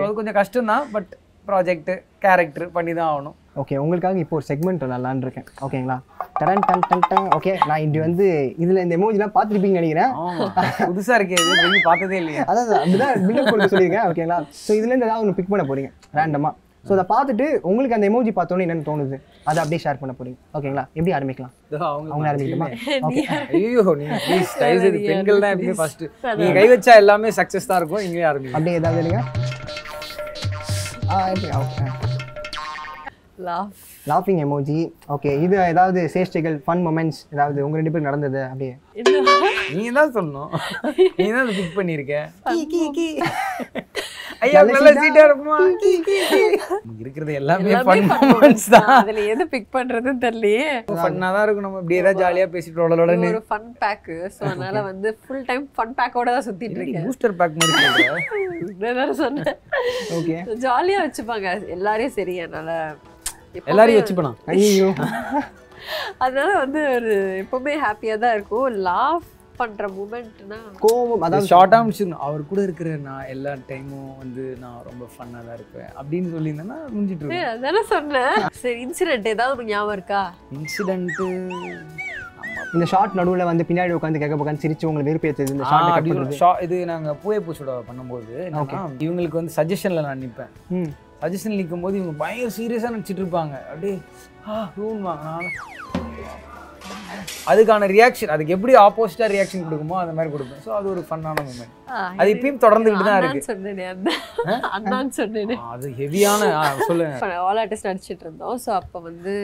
அது 0.03 0.11
கொஞ்சம் 0.19 0.39
கஷ்டம் 0.41 0.71
தான் 0.73 0.85
பட் 0.95 1.13
ப்ராஜெக்ட் 1.49 1.91
கேரக்டர் 2.25 2.67
பண்ணி 2.77 2.93
தான் 2.99 3.09
ஆகணும். 3.13 3.37
ஓகே 3.63 3.77
உங்களுக்காக 3.83 4.19
இப்போ 4.23 4.35
ஒரு 4.39 4.47
செக்மெண்ட் 4.49 4.83
விளாட்லான்னு 4.85 5.25
இருக்கேன் 5.27 5.47
ஓகேங்களா 5.67 5.97
டடன் 6.41 6.65
டன் 6.69 6.83
டன் 6.91 7.05
டன். 7.11 7.29
ஓகே 7.37 7.53
நான் 7.69 7.83
இது 7.85 7.99
வந்து 8.07 8.27
இதுல 8.63 8.83
இந்த 8.85 8.95
எமோஜிலாம் 8.99 9.35
பார்த்துருப்பீங்கன்னு 9.37 9.81
நினைக்கிறேன். 9.83 10.11
ஆமா. 10.25 10.47
புதுசா 10.89 11.15
இருக்கே 11.19 11.39
இது 11.69 11.79
பார்த்ததே 11.89 12.19
இல்லையா. 12.23 12.43
அதாவது 12.53 12.73
அப்படிதான் 12.81 13.25
பில்டப் 13.29 13.51
கொடுக்க 13.53 13.69
சொல்லியிருக்கேன். 13.75 14.07
ஓகேங்களா 14.11 14.39
ஸோ 14.65 14.71
இதுலேருந்து 14.79 15.09
ஏதாவது 15.09 15.25
ஒன்று 15.25 15.37
பிக் 15.39 15.53
பண்ண 15.53 15.65
போறீங்க 15.71 15.91
ரேண்டமா 16.19 16.51
ஸோ 16.85 16.93
அதை 16.97 17.05
பார்த்துட்டு 17.13 17.47
உங்களுக்கு 17.69 17.97
அந்த 17.97 18.07
எமோஜி 18.11 18.33
பார்த்தோன்னே 18.35 18.65
என்னன்னு 18.67 18.87
தோணுது? 18.89 19.17
அதை 19.51 19.59
அப்படியே 19.63 19.81
ஷேர் 19.85 20.01
பண்ண 20.03 20.13
போறீங்க. 20.19 20.37
ஓகேங்களா 20.57 20.85
எப்படி 20.99 21.15
ஆரம்பிக்கலாம்? 21.19 21.55
அவங்க 22.05 22.29
ஆரம்பிக்கலாமா 22.33 22.69
ஐயோ 23.61 23.83
பெண்கள் 25.09 25.43
தான் 25.45 25.53
எப்பவுமே 25.55 25.77
ஃபர்ஸ்ட் 25.81 26.05
நீங்க 26.41 26.53
கை 26.59 26.67
வச்சா 26.75 26.95
எல்லாமே 27.03 27.31
சக்சஸ் 27.41 27.71
தான் 27.71 27.81
இருக்கும் 27.83 28.05
இங்கே 28.09 28.27
ஆரம்பிங்க 28.33 28.57
அப்படியே 28.59 28.79
ஏதாவது 28.83 29.03
இல்லைங்க 29.05 29.23
ஆ 31.11 31.17
எப்படி? 31.33 31.51
ஓகே 31.63 32.06
லாஃபிங் 34.11 34.41
எமோஜி 34.45 34.79
ஓகே 35.15 35.31
இது 35.45 35.57
ஏதாவது 35.73 36.01
சேஷ்டைகள் 36.15 36.57
ஃபன் 36.67 36.83
மொமெண்ட்ஸ் 36.87 37.21
ஏதாவது 37.35 37.65
உங்க 37.65 37.77
ரெண்டு 37.81 37.93
பேரும் 37.95 38.09
நடந்தது? 38.11 38.41
அப்படியே. 38.51 38.75
நீங்க 39.77 39.93
தான் 39.99 40.13
சொல்லணும்? 40.17 40.51
நீங்க 41.19 41.33
தான் 41.39 41.51
பிக் 41.59 41.77
பண்ணிருக்க? 41.79 42.15
ஐயா 44.45 44.61
நல்ல 44.69 44.91
சீட்டா 45.01 45.23
இருக்குமா? 45.27 45.59
இருக்கிறது 47.03 47.33
எல்லாமே 47.41 47.75
ஃபன் 47.89 48.09
மூமெண்ட்ஸ் 48.11 48.69
தான். 48.75 48.89
அதுல 49.01 49.25
எது 49.33 49.45
பிக் 49.55 49.71
பண்றதுன்னு 49.77 50.23
தெரியலையே. 50.27 50.69
ஃபன்னா 51.01 51.29
தான் 51.37 51.45
இருக்கும். 51.47 51.67
நம்ம 51.67 51.81
இப்படியே 51.83 52.03
தான் 52.09 52.21
ஜாலியா 52.23 52.47
பேசிட்டு 52.55 52.85
உடலோடனே 52.87 53.31
ஒரு 53.35 53.43
ஃபன் 53.51 53.69
பேக் 53.83 54.11
ஸோ 54.37 54.43
அதனால 54.53 54.83
வந்து 54.91 55.11
ஃபுல் 55.25 55.45
டைம் 55.51 55.67
ஃபன் 55.79 55.95
பேக்கோட 56.01 56.29
தான் 56.37 56.47
சுத்திட்டு 56.49 56.79
இருக்கேன். 56.81 57.07
பூஸ்டர் 57.09 57.37
பேக் 57.43 57.59
மாதிரி 57.61 59.19
சொன்னேன். 59.25 59.59
ஓகே 60.19 60.39
ஜாலியா 60.67 61.01
வச்சுப்பாங்க. 61.07 61.49
எல்லாரையும் 61.77 62.17
சரி 62.19 62.37
அதனால 62.47 62.71
எல்லாரையும் 63.71 64.01
வச்சுப்பனா? 64.01 64.33
ஐயோ 64.53 64.89
அதனால 66.25 66.51
வந்து 66.59 66.81
ஒரு 66.97 67.13
எப்பவுமே 67.43 67.75
ஹாப்பியா 67.83 68.15
தான் 68.23 68.35
இருக்கும். 68.37 68.69
லாஃப் 68.87 69.27
பண்ற 69.61 69.87
மூமெண்ட்னா 69.97 70.57
கோவம் 70.83 71.23
அதாவது 71.27 71.51
ஷார்ட்டாக 71.53 71.85
முடிச்சிடணும். 71.85 72.25
அவர் 72.27 72.49
கூட 72.49 72.61
இருக்கிற 72.67 72.89
நான் 73.05 73.29
எல்லா 73.35 73.53
டைமும் 73.71 74.11
வந்து 74.23 74.45
நான் 74.63 74.83
ரொம்ப 74.89 75.05
ஃபன்னாக 75.13 75.45
தான் 75.49 75.57
இருப்பேன். 75.61 75.91
அப்படின்னு 76.01 76.35
சொல்லியிருந்தேன்னா 76.35 76.79
முடிஞ்சிட்டு 76.91 77.23
இருக்கும். 77.23 77.47
அதானே 77.55 77.83
சொன்னேன். 77.95 78.37
சரி 78.63 78.77
இன்சிடென்ட் 78.87 79.33
ஏதாவது 79.35 79.69
ஞாபகம் 79.71 79.97
இருக்கா? 79.99 80.23
இன்சிடென்ட்டு 80.59 81.29
இந்த 82.75 82.87
ஷார்ட் 82.93 83.17
நடுவுல 83.19 83.45
வந்து 83.49 83.65
பின்னாடி 83.69 83.93
உட்காந்து 83.97 84.21
கேட்க 84.21 84.37
உட்காந்து 84.37 84.65
சிரிச்சு 84.65 84.89
உங்களை 84.89 85.05
வெறுப்பேற்றுது 85.09 85.55
இந்த 85.55 85.67
ஷார்ட் 86.41 86.63
இது 86.67 86.77
நாங்கள் 86.85 87.19
பூய 87.23 87.37
பூச்சோட 87.45 87.75
பண்ணும்போது 87.89 88.35
இவங்களுக்கு 89.05 89.41
வந்து 89.41 89.55
சஜஷனில் 89.59 90.07
நான் 90.09 90.23
நிற்பேன் 90.25 90.53
ம். 90.77 90.91
சஜஷன் 91.23 91.59
நிற்கும் 91.61 91.87
போது 91.87 91.99
இவங்க 92.01 92.17
பயங்கர 92.25 92.51
சீரியஸாக 92.59 92.95
நினச்சிட்டு 92.97 93.25
இருப்பாங்க. 93.25 93.55
அப்படியே 93.73 93.97
ஆ 94.49 94.57
ஊன்வாங்க 94.89 95.25
நான். 95.31 95.51
அதுக்கான 97.51 97.87
ரியாக்ஷன் 97.93 98.33
அதுக்கு 98.33 98.55
எப்படி 98.55 98.73
ஆப்போசிட்டாக 98.83 99.29
ரியாக்ஷன் 99.33 99.65
கொடுக்குமோ 99.67 99.97
அந்த 100.01 100.13
மாதிரி 100.17 100.31
கொடுப்பேன். 100.33 100.61
ஸோ 100.65 100.71
அது 100.79 100.87
ஒரு 100.93 101.03
ஃபன்னான 101.09 101.43
மூமெண்ட் 101.47 101.75
அது 102.21 102.29
இப்பயும் 102.35 102.61
தொடர்ந்துக்கிட்டு 102.65 103.07
தான் 103.09 103.19
இருக்கு. 103.21 103.41
அது 105.75 105.89
ஹெவியான 106.01 106.51
சொல்லுங்க. 106.89 107.31
ஆல் 107.49 107.61
ஆர்டிஸ்ட் 107.63 107.89
நடிச்சிட்டு 107.91 108.25
இருந்தோம். 108.27 108.57
ஸோ 108.65 108.71
அப்போ 108.81 109.01
வந்து 109.09 109.35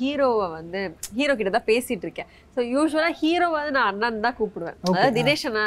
ஹீரோவை 0.00 0.48
வந்து 0.58 0.82
ஹீரோ 1.18 1.36
கிட்ட 1.40 1.52
தான் 1.58 1.68
பேசிட்டு 1.72 2.06
இருக்கேன். 2.08 2.30
ஸோ 2.56 2.60
யூஸ்வலாக 2.74 3.14
ஹீரோவை 3.22 3.56
வந்து 3.60 3.76
நான் 3.78 3.90
அண்ணன் 3.92 4.24
தான் 4.26 4.38
கூப்பிடுவேன். 4.40 4.78
அதாவது 4.88 5.16
தினேஷ் 5.20 5.48
அண்ணா 5.50 5.66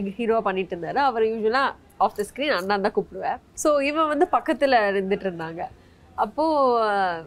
எங்க 0.00 0.12
ஹீரோவா 0.20 0.42
பண்ணிட்டு 0.48 0.74
இருந்தாரு. 0.76 1.02
அவர் 1.10 1.30
யூஸ்வலாக 1.32 1.72
ஆஃப் 2.00 2.16
த 2.16 2.24
ஸ்க்ரீன் 2.28 2.54
அண்ணன் 2.56 2.84
தான் 2.84 2.96
கூப்பிடுவேன். 2.96 3.38
ஸோ 3.62 3.68
இவன் 3.84 4.08
வந்து 4.08 4.26
பக்கத்துல 4.32 4.80
இருந்துட்டு 4.90 5.26
இருந்தாங்க 5.26 5.62
அப்போ 6.16 6.44
அஹ், 6.84 7.22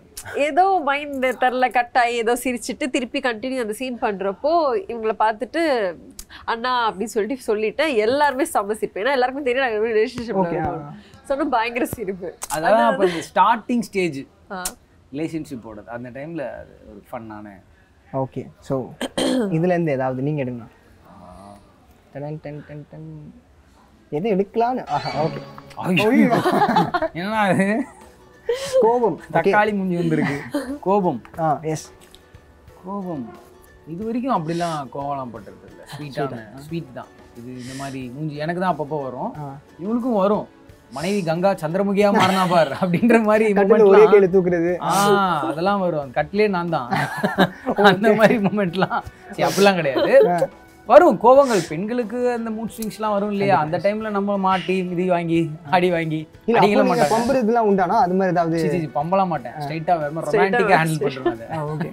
ஏதோ 0.45 0.63
மைண்ட் 0.85 1.25
தெரில 1.41 1.65
கட் 1.73 1.97
ஆகி 1.97 2.15
ஏதோ 2.21 2.33
சிரிச்சிட்டு 2.43 2.85
திருப்பி 2.89 3.19
கண்டினியூ 3.25 3.59
அந்த 3.61 3.75
சீன் 3.79 3.99
பண்றப்போ 4.01 4.51
இவங்கள 4.87 5.13
பார்த்துட்டு 5.19 5.61
அண்ணா 6.45 6.71
அப்படின்னு 6.87 7.13
சொல்லிட்டு 7.13 7.47
சொல்லிட்டேன். 7.47 7.91
எல்லாருமே 8.05 8.45
செம்ம 8.51 8.77
சிரிப்பு 8.79 9.01
ஏன்னா 9.01 9.15
எல்லாருக்கும் 9.17 9.47
தெரியும் 9.47 9.65
நாங்கள் 9.65 9.85
ரிலேஷன்ஷிப் 9.91 10.41
சொன்னா 11.29 11.45
பயங்கர 11.53 11.85
சிரிப்பு. 11.91 12.29
அதான் 12.55 12.87
அப்போ 12.87 13.05
இந்த 13.09 13.21
ஸ்டார்டிங் 13.29 13.85
ஸ்டேஜ் 13.87 14.19
ஆ. 14.51 14.59
ரிலேஷன்ஷிப்போட 15.11 15.83
அந்த 15.95 16.09
டைமில் 16.15 16.43
அது 16.53 16.73
ஒரு 16.91 17.01
ஃபன்னான 17.09 17.53
ஓகே 18.17 18.41
ஸோ 18.67 18.75
இதுலேருந்து 19.51 19.91
ஏதாவது 19.91 20.21
நீங்கள் 20.21 20.45
எடுங்க. 20.45 20.65
டன் 22.15 22.39
டன் 22.43 22.61
டன் 22.67 22.85
டன் 22.91 23.09
எது 24.11 24.27
எடுக்கலான்னு 24.35 24.83
ஆஹா 24.89 25.11
ஓகே 25.23 25.41
அது 27.43 27.65
கோபம். 28.83 29.17
தக்காளி 29.33 29.71
மூஞ்சி 29.73 29.95
வந்திருக்கு. 29.97 30.37
கோபம். 30.79 31.19
ஆ 31.39 31.47
எஸ் 31.71 31.87
கோபம். 32.79 33.25
இது 33.87 34.01
வரைக்கும் 34.07 34.35
அப்படிலாம் 34.37 34.87
கோவலாம் 34.93 35.33
பட்டது 35.33 35.67
இல்லை 35.69 35.85
ஸ்வீட்டான 35.91 36.39
ஸ்வீட் 36.65 36.95
தான். 36.95 37.09
இது 37.39 37.49
இந்த 37.61 37.73
மாதிரி 37.81 38.01
மூஞ்சி 38.15 38.35
எனக்கு 38.37 38.61
தான் 38.61 38.73
அப்பப்போ 38.73 38.97
வரும். 39.03 39.31
ஆ. 39.39 39.49
இவளுக்கும் 39.83 40.17
வரும். 40.21 40.47
மனைவி 40.91 41.19
கங்கா 41.21 41.49
சந்திரமுகியா 41.61 42.09
மாறினா 42.13 42.43
பார் 42.51 42.71
அப்படின்ற 42.79 43.17
மாதிரி 43.23 43.45
ஒரே 43.89 44.05
கையில் 44.05 44.33
தூக்குறது. 44.35 44.71
ஆ 44.85 44.93
அதெல்லாம் 45.49 45.81
வரும். 45.83 46.09
கட்லே 46.15 46.47
நான் 46.55 46.73
தான். 46.75 46.89
அந்த 47.91 48.07
மாதிரி 48.13 48.37
மூமெண்ட்லாம் 48.45 48.97
அப்படிலாம் 49.41 49.79
கிடையாது. 49.79 50.13
வரும். 50.89 51.17
கோவங்கள் 51.23 51.61
பெண்களுக்கு 51.71 52.19
அந்த 52.35 52.49
மூட் 52.55 52.71
ஸ்விங்ஸ்லாம் 52.75 53.13
வரும் 53.15 53.33
இல்லையா? 53.35 53.55
அந்த 53.65 53.77
டைம்ல 53.83 54.09
நம்ம 54.15 54.37
மாட்டி 54.45 54.75
மிதி 54.89 55.05
வாங்கி 55.13 55.41
அடி 55.77 55.89
வாங்கி 55.95 56.19
அடிக்கல 56.59 56.83
மாட்டாங்க. 56.89 57.09
பம்புறது 57.13 57.43
இதெல்லாம் 57.45 57.67
உண்டானா 57.71 57.97
அது 58.05 58.15
மாதிரி 58.19 58.33
ஏதாவது 58.35 58.59
பம்பலாம் 58.97 59.31
மாட்டேன். 59.33 59.55
ஸ்ட்ரைட்டா 59.63 59.95
வேற 60.01 60.23
ரொமான்டிக்கா 60.29 60.79
ஹேண்டில் 60.81 61.03
பண்றேன் 61.05 61.61
ஓகே 61.73 61.89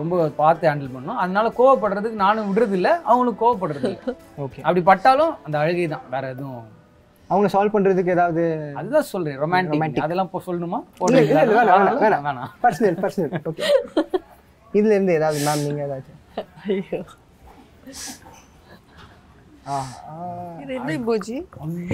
ரொம்ப 0.00 0.16
பார்த்து 0.40 0.68
ஹேண்டில் 0.70 0.92
பண்ணணும் 0.94 1.20
அதனால 1.22 1.46
கோவப்படுறதுக்கு 1.60 2.22
நானும் 2.24 2.48
விடுறது 2.50 2.76
இல்ல 2.80 2.88
அவங்களும் 3.08 3.38
கோவப்படுறது 3.42 3.88
இல்ல 3.90 4.14
ஓகே 4.44 4.60
அப்படி 4.66 4.82
பட்டாலும் 4.90 5.32
அந்த 5.46 5.56
அழுகை 5.62 5.86
தான். 5.94 6.04
வேற 6.14 6.24
எதுவும் 6.34 6.66
அவங்க 7.30 7.48
சால்வ் 7.54 7.74
பண்றதுக்கு 7.74 8.14
ஏதாவது 8.16 8.42
அதுதான் 8.80 9.08
சொல்றேன். 9.10 9.36
ரொமான்டிக். 9.42 10.00
அதெல்லாம் 10.06 10.28
இப்போ 10.28 10.40
சொல்லணுமா? 10.46 10.78
இல்ல, 11.08 11.20
இல்ல, 11.24 11.42
இல்ல, 11.46 11.54
வேணாம், 12.02 12.24
வேணாம், 12.28 12.50
பர்சனல் 12.64 12.98
பர்சனல் 13.04 13.44
ஓகே 13.50 13.64
இதுல 14.72 14.94
இருந்து 14.96 15.16
ஏதாவது 15.18 15.38
மேம் 15.46 15.64
நீங்க 15.66 15.82
ஏதாச்சும்? 15.86 16.18
ஐயோ. 16.68 17.00
இது 20.62 20.74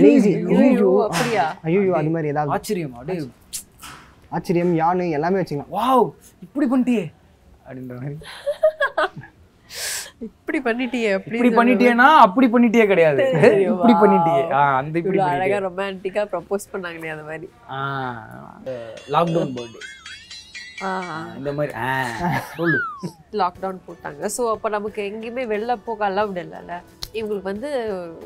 லேசி 0.03 0.33
ஐயோ 0.63 0.91
அப்படியா? 1.07 1.45
ஐயோ 1.69 1.93
அது 2.01 2.11
மாதிரி 2.17 2.31
ஏதாவது 2.35 2.55
ஆச்சரியம் 2.57 2.95
அப்படியே. 2.99 3.23
ஆச்சரியம் 4.37 4.75
யானு 4.83 5.05
எல்லாமே 5.19 5.41
வச்சுக்கலாம். 5.41 5.73
வாவ் 5.79 6.07
இப்படி 6.47 6.67
பண்ணிட்டியே. 6.73 7.07
அப்படின்ற 7.67 7.95
மாதிரி. 8.01 8.17
இப்படி 10.27 10.59
பண்ணிட்டியே 10.67 11.09
இப்படி 11.17 11.49
பண்ணிட்டியேனா 11.59 12.07
அப்படி 12.27 12.47
பண்ணிட்டியே 12.53 12.85
கிடையாது. 12.93 13.25
இப்படி 13.73 13.95
பண்ணிட்டியே. 14.03 14.43
அந்த 14.79 14.95
இப்படி 15.03 15.19
அழகா 15.33 15.59
ரொமான்டிக்கா 15.67 16.23
ப்ரப்போஸ் 16.33 16.71
பண்ணாங்களே 16.73 17.13
அந்த 17.17 17.27
மாதிரி. 17.31 17.49
ஆ 17.77 17.79
லாக்டவுன் 19.15 19.55
பர்த்டே 19.59 19.83
இந்த 21.39 21.51
மாதிரி 21.59 21.73
சொல்லு. 22.57 22.79
லாக்டவுன் 23.41 23.79
போட்டாங்க. 23.87 24.23
ஸோ 24.35 24.43
அப்போ 24.55 24.69
நமக்கு 24.75 25.01
எங்கேயுமே 25.11 25.45
வெளில 25.53 25.75
போக 25.87 26.01
அலவுட் 26.11 26.41
இல்லைல்ல? 26.43 26.75
இவங்களுக்கு 27.19 27.51
வந்து 27.53 27.69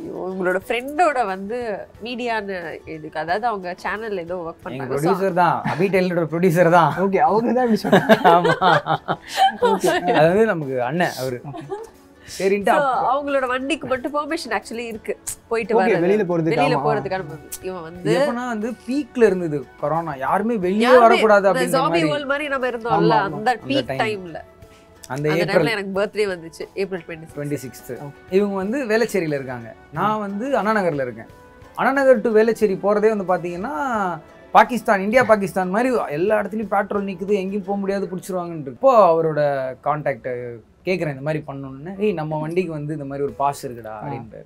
இவங்களோட 0.07 0.59
ஃப்ரெண்டோட 0.67 1.19
வந்து 1.33 1.59
மீடியான்னு 2.07 2.57
இதுக்கு 2.95 3.21
அதாவது 3.23 3.47
அவங்க 3.51 3.75
சேனல்ல 3.85 4.25
ஏதோ 4.27 4.39
ஒர்க் 4.47 4.65
பண்ணாங்க 4.65 4.89
So, 4.89 4.95
ப்ரொடியூசர் 4.95 5.39
தான். 5.43 5.57
அபி 5.73 5.89
டெய்லரோட 5.95 6.27
ப்ரொடியூசர் 6.33 6.75
தான். 6.79 6.91
ஓகே 7.07 7.21
அவங்க 7.29 7.55
தான் 7.59 7.67
இப்படி 7.69 7.83
சொன்னாங்க 7.85 8.51
அதாவது 10.19 10.45
நமக்கு 10.53 10.77
அண்ணன் 10.91 11.17
அவரு. 11.23 11.41
சரின்ட்டு 12.37 12.75
அவங்களோட 13.13 13.47
வண்டிக்கு 13.53 13.87
மட்டும் 13.93 14.15
பெர்மிஷன் 14.17 14.55
ஆக்சுவலி 14.59 14.85
இருக்கு. 14.93 15.15
போயிட்டு 15.51 15.75
Okay, 15.75 15.81
வர 15.81 16.01
வெளியில 16.05 16.25
போறதுக்கு, 16.31 16.59
வெளியில. 16.61 16.79
போறதுக்கான. 16.87 17.39
இவன் 17.69 17.83
வந்து 17.89 18.15
எப்பனா 18.17 18.45
வந்து 18.53 18.71
பீக்ல 18.87 19.29
இருந்தது 19.31 19.59
கொரோனா 19.83 20.15
யாருமே 20.25 20.57
வெளியே 20.67 20.93
வரக்கூடாது 21.05 21.45
இந்த 21.45 21.53
அப்படின்ற 21.53 21.77
zombie 21.79 22.05
மாதிரி. 22.33 22.47
நம்ம 22.55 22.71
இருந்தோம்ல. 22.73 23.19
அந்த 23.29 23.53
பீக். 23.69 23.93
டைம்ல 24.05 24.41
அந்த 25.15 25.29
ஏப்ரல் 25.43 25.73
எனக்கு 25.75 25.93
பர்த்டே 25.99 26.27
வந்துச்சு 26.33 26.65
ஏப்ரல் 26.83 27.05
டுவெண்ட்டி 27.07 27.33
டுவெண்ட்டி 27.37 27.59
சிக்ஸ்த்து 27.65 27.95
இவங்க 28.39 28.55
வந்து 28.63 28.79
வேளச்சேரியில் 28.91 29.39
இருக்காங்க. 29.39 29.69
நான் 29.99 30.21
வந்து 30.27 30.45
அண்ணா 30.59 30.75
நகர்ல 30.79 31.07
இருக்கேன். 31.07 31.31
அண்ணா 31.79 31.93
நகர் 31.93 32.25
டு 32.25 32.31
வேளச்சேரி 32.37 32.77
போகிறதே 32.85 33.11
வந்து 33.15 33.27
பார்த்தீங்கன்னா 33.33 33.75
பாகிஸ்தான் 34.55 35.03
இந்தியா 35.05 35.23
பாகிஸ்தான் 35.25 35.75
மாதிரி 35.75 35.89
எல்லா 36.17 36.39
இடத்துலையும் 36.41 36.73
பேட்ரோல் 36.73 37.09
நிற்குது 37.09 37.35
எங்கேயும் 37.43 37.67
போக 37.67 37.77
முடியாது 37.79 38.11
பிடிச்சிருவாங்கன்ட்டு 38.13 38.75
இப்போ 38.77 38.93
அவரோட 39.11 39.41
கான்டாக்டை 39.87 40.33
கேட்குறேன் 40.87 41.15
இந்த 41.17 41.25
மாதிரி 41.27 41.41
பண்ணணுன்னு 41.49 41.93
ஏய் 42.05 42.17
நம்ம 42.21 42.39
வண்டிக்கு 42.45 42.73
வந்து 42.79 42.97
இந்த 42.99 43.07
மாதிரி 43.11 43.27
ஒரு 43.29 43.37
பாஸ் 43.43 43.63
இருக்குடா 43.67 43.95
அப்படின்ட்டு 44.01 44.41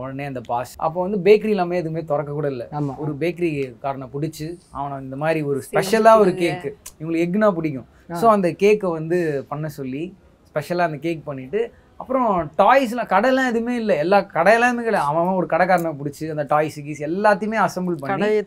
உடனே 0.00 0.24
அந்த 0.30 0.40
பாஸ். 0.50 0.70
அப்போ 0.84 0.98
வந்து 1.04 1.18
பேக்கரி 1.26 1.52
எல்லாமே 1.54 1.78
எதுவுமே 1.80 2.02
திறக்க 2.10 2.30
கூட 2.36 2.48
இல்லை. 2.54 2.66
ஒரு 3.04 3.12
பேக்கரி 3.22 3.50
காரனை 3.82 4.06
பிடிச்சி 4.14 4.46
அவனை 4.78 4.96
இந்த 5.06 5.16
மாதிரி 5.22 5.40
ஒரு 5.50 5.58
ஸ்பெஷலாக 5.66 6.22
ஒரு 6.22 6.32
கேக்கு 6.42 6.70
இவங்களுக்கு 7.00 7.24
எக்குனா 7.26 7.50
பிடிக்கும். 7.58 7.88
ஸோ 8.20 8.26
அந்த 8.36 8.48
கேக்கை 8.62 8.90
வந்து 8.98 9.18
பண்ண 9.50 9.68
சொல்லி 9.78 10.02
ஸ்பெஷலாக 10.50 10.88
அந்த 10.90 10.98
கேக் 11.06 11.20
பண்ணிட்டு 11.28 11.60
அப்புறம் 12.02 12.28
டாய்ஸ்லாம் 12.58 13.10
கடையெல்லாம் 13.10 13.48
எதுவுமே 13.48 13.74
இல்லை. 13.74 13.96
எல்லா 13.96 14.18
கடையெல்லாம் 14.34 14.80
கிடையாது. 14.80 15.08
அவன் 15.10 15.34
ஒரு 15.34 15.46
கடைக்காரனை 15.46 15.92
பிடிச்சி 15.98 16.30
அந்த 16.30 16.44
டாய்ஸ் 16.48 16.80
கீஸ் 16.80 17.02
எல்லாத்தையுமே 17.02 17.58
அசம்பிள் 17.60 17.96
பண்ணி 17.96 18.08
திறந்து 18.18 18.44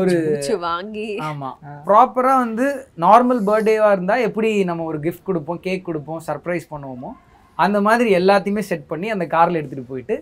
ஒரு- 0.00 0.10
வாங்கி. 1.18 1.18
ஆமா. 1.24 1.50
ப்ராப்பரா 1.86 2.34
வந்து 2.36 2.66
நார்மல் 2.98 3.42
பர்த்டேவா 3.46 3.90
இருந்தா 3.92 4.16
எப்படி 4.28 4.64
நம்ம 4.64 4.84
ஒரு 4.84 5.00
கிஃப்ட் 5.00 5.22
கொடுப்போம் 5.24 5.60
கேக் 5.60 5.84
கொடுப்போம் 5.84 6.22
சர்ப்ரைஸ் 6.26 6.66
பண்ணுவோமோ 6.70 7.12
அந்த 7.58 7.80
மாதிரி 7.80 8.16
எல்லாத்தையுமே 8.16 8.58
செட் 8.64 8.86
பண்ணி 8.86 9.10
அந்த 9.10 9.24
கார்ல 9.26 9.52
எடுத்துட்டு 9.52 9.86
போயிட்டு 9.88 10.16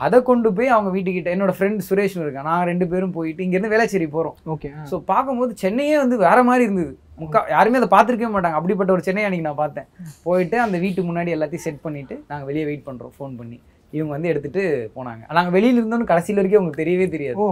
அதை 0.00 0.22
கொண்டு 0.22 0.52
போய் 0.52 0.68
அவங்க 0.68 0.90
வீட்டுக்கிட்ட 0.96 1.30
என்னோட 1.30 1.52
ஃப்ரெண்ட் 1.58 1.80
சுரேஷ்னு 1.88 2.22
இருக்கேன். 2.22 2.42
நாங்கள் 2.42 2.66
ரெண்டு 2.66 2.88
பேரும் 2.88 3.12
போயிட்டு 3.12 3.44
இங்கேருந்து 3.44 3.72
வேளச்சேரி 3.72 4.08
போகிறோம் 4.10 4.36
ஓகே 4.46 4.68
ஸோ 4.90 4.98
பார்க்கும்போது 5.04 5.54
சென்னையே 5.62 5.96
வந்து 5.96 6.16
வேற 6.18 6.42
மாதிரி 6.42 6.64
இருந்தது. 6.64 6.92
முக்கா 7.20 7.40
யாருமே 7.48 7.80
அதை 7.82 7.88
பார்த்துருக்கவே 7.88 8.32
மாட்டாங்க. 8.34 8.58
அப்படிப்பட்ட 8.60 8.92
ஒரு 8.92 9.02
சென்னை 9.02 9.24
அன்னைக்கு 9.24 9.48
நான் 9.48 9.60
பார்த்தேன். 9.64 9.88
போயிட்டு 10.22 10.60
அந்த 10.60 10.78
வீட்டு 10.78 11.02
முன்னாடி 11.02 11.32
எல்லாத்தையும் 11.36 11.66
செட் 11.66 11.80
பண்ணிட்டு 11.80 12.24
நாங்கள் 12.28 12.46
வெளியே 12.46 12.64
வெயிட் 12.64 12.86
பண்ணுறோம் 12.86 13.14
ஃபோன் 13.18 13.36
பண்ணி. 13.36 13.58
இவங்க 13.92 14.12
வந்து 14.12 14.28
எடுத்துட்டு 14.28 14.62
போனாங்க. 14.96 15.22
நாங்கள் 15.32 15.54
வெளியில 15.54 15.78
இருந்தோம்னு 15.78 16.04
கடைசியில் 16.04 16.38
வரைக்கும் 16.38 16.60
அவங்களுக்கு 16.60 16.82
தெரியவே 16.82 17.06
தெரியாது. 17.10 17.36
ஓ. 17.36 17.46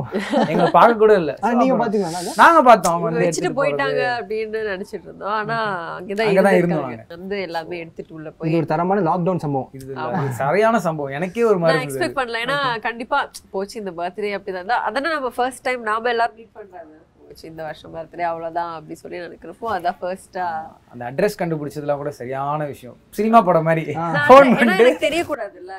எங்களை 0.49 0.71
பார்க்க 0.71 0.95
கூட 0.95 1.15
இல்லை. 1.15 1.35
நீங்க 1.55 1.75
பாத்தீங்களா 1.75 2.11
நாங்க 2.17 2.33
நாங்க 2.37 2.61
பார்த்தோம். 2.63 2.93
அவங்க 2.93 3.07
வந்து 3.07 3.21
வச்சுட்டு 3.21 3.31
எடுத்துட்டு 3.31 3.61
போயிட்டாங்க 3.61 4.03
அப்படின்னு 4.19 4.61
நினைச்சிட்டு 4.69 5.07
இருந்தோம். 5.09 5.31
ஆனா 5.31 5.57
அங்கதான் 5.97 6.29
அங்கதான். 6.29 6.59
இருந்தாங்க. 6.61 7.01
வந்து 7.09 7.41
எல்லாமே 7.41 7.79
எடுத்துட்டு 7.79 8.15
உள்ள 8.15 8.31
போய் 8.31 8.49
இது 8.51 8.59
ஒரு 8.59 8.67
தரமான 8.67 9.01
லாக்டவுன் 9.01 9.37
சம்பவம். 9.37 9.71
இது 9.73 9.97
சரியான 10.33 10.81
சம்பவம். 10.81 11.13
எனக்கே 11.13 11.45
ஒரு 11.45 11.59
மாதிரி 11.59 11.85
எக்ஸ்பெக்ட் 11.87 12.19
பண்ணல. 12.21 12.45
ஏன்னா 12.47 12.59
கண்டிப்பா 12.81 13.21
போச்சு 13.51 13.79
இந்த 13.79 13.91
பர்த்டே 13.91 14.33
அப்படிதான். 14.37 14.57
இருந்தா 14.59 14.79
அதானே 14.83 15.13
நம்ம 15.13 15.33
ஃபர்ஸ்ட் 15.37 15.63
டைம் 15.63 15.83
நாம 15.83 16.09
எல்லாரும் 16.09 16.37
மீட் 16.37 16.53
பண்றாங்க 16.53 16.95
போச்சு 17.39 17.51
இந்த 17.53 17.63
வருஷம் 17.67 17.93
பர்த்டே 17.95 18.25
அவ்வளவுதான் 18.29 18.71
அப்படி 18.77 18.95
சொல்லி 19.03 19.19
நினைக்கிறப்போ 19.25 19.67
அதான் 19.75 19.99
ஃபர்ஸ்டா 20.01 20.47
அந்த 20.93 21.03
அட்ரஸ் 21.11 21.39
கண்டுபிடிச்சதுலாம் 21.41 22.01
கூட 22.03 22.11
சரியான 22.21 22.67
விஷயம். 22.73 22.97
சினிமா 23.19 23.39
படம் 23.49 23.67
மாதிரி. 23.69 23.83
ஃபோன் 24.29 24.49
பண்ணிட்டு. 24.59 24.85
எனக்கு 24.85 25.05
தெரியக்கூடாதுல்ல. 25.07 25.75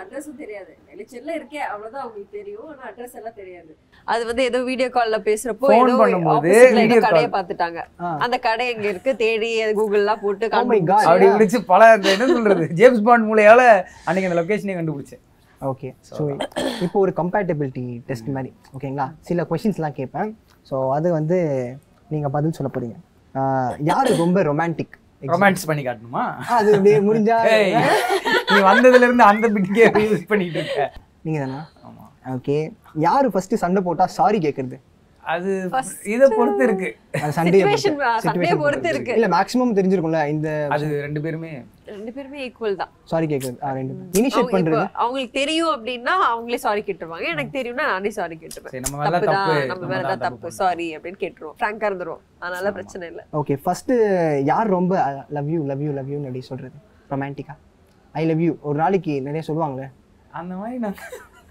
அட்ரஸும் 0.00 0.40
தெரியாது. 0.42 0.72
வெளிச்சல்ல 0.90 1.30
இருக்கே 1.38 1.60
அவ்வளவுதான் 1.72 2.02
அவங்களுக்கு 2.04 2.32
தெரியும். 2.40 2.66
ஆனா 2.72 2.82
அட்ரஸ் 2.90 3.16
எல்லாம் 3.20 3.38
தெரியாது. 3.40 3.72
அது 4.14 4.22
வந்து 4.30 4.42
ஏதோ 4.50 4.58
வீடியோ 4.70 4.88
கால்ல 4.96 5.20
பேசுறப்போ 5.28 5.70
ஏதோ 5.76 5.94
video 6.80 6.98
கடையை. 7.06 7.30
பார்த்துட்டாங்க. 7.36 7.80
அந்த 8.26 8.38
கடை 8.48 8.66
எங்க 8.74 8.86
இருக்கு 8.92 9.14
தேடி 9.24 9.50
கூகுள்லாம் 9.80 10.22
போட்டு 10.26 10.44
Oh 10.48 10.58
அப்படி 10.58 11.28
பிடிச்சு 11.36 11.60
பல 11.72 11.90
என்ன 12.16 12.28
சொல்றது? 12.34 12.66
ஜேம்ஸ் 12.80 13.06
பாண்ட் 13.08 13.28
மூலையால 13.30 13.62
அன்னைக்கு 14.06 14.30
அந்த 14.30 14.38
லொகேஷனே 14.42 14.76
கண்டுபிடிச்சேன். 14.80 15.22
ஓகே 15.70 15.88
ஸோ 16.08 16.24
இப்போ 16.84 16.96
ஒரு 17.04 17.12
கம்பேட்டபிலிட்டி 17.20 17.84
டெஸ்ட் 18.08 18.28
மாதிரி. 18.34 18.50
ஓகேங்களா 18.76 19.06
சில 19.28 19.46
கொஷின்ஸ்லாம் 19.50 19.96
கேட்பேன். 19.96 20.30
ஸோ 20.68 20.76
அது 20.94 21.08
வந்து 21.12 21.38
நீங்கள் 22.10 22.30
பதில் 22.30 22.56
சொல்ல 22.56 22.70
போறீங்க. 22.72 22.96
ஆஹ் 23.34 23.74
யாரு 23.82 24.10
ரொம்ப 24.16 24.42
ரொமான்டிக் 24.42 24.94
ரொமான்ஸ் 25.28 25.66
பண்ணி 25.66 25.82
காட்டணுமா? 25.84 26.24
அது 26.56 26.68
அப்படியே 26.74 26.98
முடிஞ்சா 27.00 27.36
நீ 28.50 28.58
வந்ததுல 28.68 29.06
இருந்து 29.06 29.24
அந்த 29.24 29.46
பிட்டுக்கே 29.48 29.86
யூஸ் 30.04 30.28
பண்ணிட்டு 30.28 30.58
இருக்க. 30.60 30.82
நீங்கள் 31.24 31.42
தானா 31.44 31.60
ஆமா. 31.86 32.04
ஓகே 32.34 32.56
யாரு 33.00 33.28
ஃபர்ஸ்ட் 33.30 33.54
சண்டை 33.56 33.82
போட்டா 33.82 34.06
சாரி 34.16 34.38
கேட்கறது 34.38 34.78
அது 35.24 35.50
இதை 36.12 36.26
பொறுத்து. 36.36 36.62
இருக்கு 36.68 36.88
Situation, 37.36 37.94
பொறுத்து. 38.62 38.88
இருக்கு. 38.92 39.12
இல்ல 39.18 39.26
மேக்ஸிமம் 39.34 39.74
தெரிஞ்சிருக்கும்ல 39.78 40.20
இந்த 40.34 40.48
அது 40.74 40.86
ரெண்டு 41.06 41.20
பேருமே. 41.24 41.50
ரெண்டு 41.94 42.12
பேருமே 42.16 42.38
ஈக்குவல் 42.46 42.78
தான். 42.80 42.90
சாரி 43.10 43.26
கேட்கறது 43.32 43.58
ஆ 43.66 43.72
ரெண்டு 43.78 43.94
இனிஷியேட் 44.20 44.52
பண்றது? 44.54 44.82
அவங்களுக்கு 45.02 45.34
தெரியும் 45.40 45.72
அப்படின்னா 45.74 46.14
அவங்களே 46.30 46.60
சாரி 46.66 46.82
கேட்டுருவாங்க. 46.88 47.26
எனக்கு 47.34 47.52
தெரியும்னா 47.58 47.86
நானே 47.92 48.12
சாரி 48.18 48.36
கேட்டுருவேன். 48.42 48.72
சரி 48.74 48.84
நம்ம 48.86 48.98
மேல 49.02 49.20
தப்பு 49.28 49.54
நம்ம 49.72 49.86
மேல 49.92 50.02
தான் 50.12 50.24
தப்பு. 50.26 50.50
சாரி 50.60 50.88
அப்படின்னு 50.96 51.20
கேட்டுருவோம். 51.24 51.56
ஃப்ராங்கா 51.60 51.88
இருந்துருவோம். 51.90 52.22
அதனால 52.44 52.72
பிரச்சனை 52.78 53.06
இல்ல. 53.12 53.24
ஓகே 53.40 53.56
ஃபர்ஸ்ட் 53.64 53.94
யார் 54.52 54.74
ரொம்ப 54.78 54.92
love 55.38 55.50
you 55.54 55.62
love 55.72 55.82
you 55.86 55.92
love 56.00 56.12
you 56.14 56.20
அப்படி 56.24 56.44
சொல்றது? 56.52 56.76
ரொமான்டிக்கா 57.14 57.56
ஐ 58.14 58.24
லவ் 58.32 58.44
யூ 58.46 58.52
ஒரு 58.68 58.78
நாளைக்கு 58.84 59.14
நிறைய 59.28 59.44
சொல்லுவாங்களே? 59.50 59.88
அந்த 60.40 60.54
மாதிரி 60.60 60.78
நான் 60.84 60.98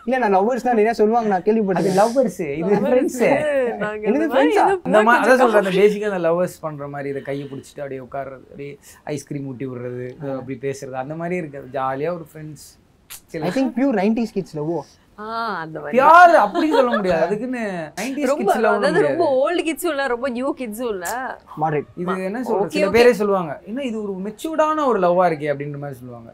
இல்ல 0.07 0.17
நான் 0.19 0.33
லவ்வர்ஸ் 0.35 0.65
தான் 0.65 0.77
நிறைய 0.77 0.93
சொல்லுவாங்க 0.97 1.29
நான் 1.31 1.45
கேள்விப்பட்டேன் 1.45 1.97
லவ்வர்ஸ் 1.97 2.41
இது 2.51 2.77
ஃப்ரெண்ட்ஸ் 2.83 3.17
நாங்க 3.81 4.03
என்னது? 4.05 4.27
எதுவும் 4.27 4.85
அந்த 4.85 4.99
மாதிரி 5.01 5.23
அதான் 5.23 5.41
சொல்றேன் 5.41 5.61
அந்த 5.63 5.73
பேசிக்காக 5.77 6.11
அந்த 6.11 6.21
லவ்வர்ஸ் 6.27 6.55
பண்ற 6.61 6.87
மாதிரி 6.93 7.09
இதை 7.09 7.21
கையை 7.25 7.45
பிடிச்சிட்டு 7.49 7.81
அப்படியே 7.83 8.01
உட்கார்றது 8.05 8.45
அப்படியே 8.47 8.73
ஐஸ்கிரீம் 9.13 9.47
ஊட்டி 9.51 9.65
விடுறது 9.69 10.07
அப்படி 10.33 10.57
பேசுறது 10.63 10.97
அந்த 11.01 11.15
மாதிரி 11.19 11.35
இருக்காது. 11.41 11.67
ஜாலியா 11.75 12.11
ஒரு 12.15 12.27
friends 12.29 12.65
I 13.41 13.51
think 13.57 13.73
pure 13.77 13.97
nineties 13.99 14.33
kids 14.35 14.55
love 14.59 14.71
ஆ, 15.19 15.27
அந்த 15.61 15.77
மாதிரி. 15.77 15.93
பியார் 15.95 16.33
அப்படி 16.41 16.67
சொல்ல 16.71 16.89
முடியாது. 16.91 17.23
அதுக்குன்னு 17.25 17.61
நைன்டிஸ் 17.97 18.33
கிட்ஸ்ல 18.39 18.67
அதாவது 18.71 18.99
ரொம்ப 19.05 19.23
ஓல்டு 19.39 19.61
கிட்ஸும் 19.67 19.91
இல்ல 19.93 20.03
ரொம்ப 20.11 20.27
நியூ 20.35 20.49
கிட்ஸும் 20.59 20.91
இல்ல. 20.91 21.05
மாடரேட் 21.61 21.87
இது 22.01 22.27
என்ன 22.27 22.41
சொல்றது? 22.45 22.73
சில. 22.75 22.89
பேரே 22.95 23.13
சொல்லுவாங்க 23.19 23.53
இன்னும் 23.69 23.87
இது 23.87 23.97
ஒரு 24.03 24.13
மெச்சூர்டான 24.25 24.85
ஒரு 24.91 25.01
லவ்வா 25.05 25.25
இருக்கே? 25.29 25.49
அப்படின்ற 25.53 25.79
மாதிரி 25.83 25.99
சொல்லுவாங்க. 26.01 26.29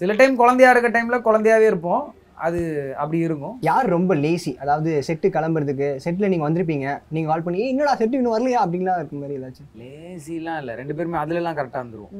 சில 0.00 0.16
டைம் 0.20 0.40
குழந்தையா 0.40 0.70
இருக்க 0.72 0.90
டைம்ல 0.96 1.18
குழந்தையாவே 1.26 1.68
இருப்போம். 1.70 2.04
அது 2.46 2.60
அப்படி 3.02 3.18
இருக்கும். 3.26 3.54
யார் 3.68 3.86
ரொம்ப 3.94 4.12
லேசி 4.22 4.52
அதாவது 4.62 4.90
செட்டு 5.06 5.28
கிளம்புறதுக்கு 5.36 5.88
செட்டில் 6.04 6.30
நீங்கள் 6.32 6.46
வந்திருப்பீங்க. 6.46 6.86
நீங்கள் 7.14 7.30
கால் 7.32 7.44
பண்ணி 7.44 7.58
"ஏய், 7.62 7.72
என்னடா 7.72 7.94
செட்டு 8.00 8.18
இன்னும் 8.18 8.34
வரலையா? 8.34 8.60
அப்படின்லாம் 8.64 9.00
இருக்க 9.00 9.16
மாதிரி 9.22 9.36
ஏதாச்சும். 9.38 9.68
லேசிலாம் 9.80 10.58
இல்ல. 10.62 10.74
ரெண்டு 10.80 10.96
பேருமே 10.98 11.18
அதுல 11.22 11.40
எல்லாம் 11.42 11.58
கரெக்டா 11.58 11.80
வந்துருவோம் 11.82 12.12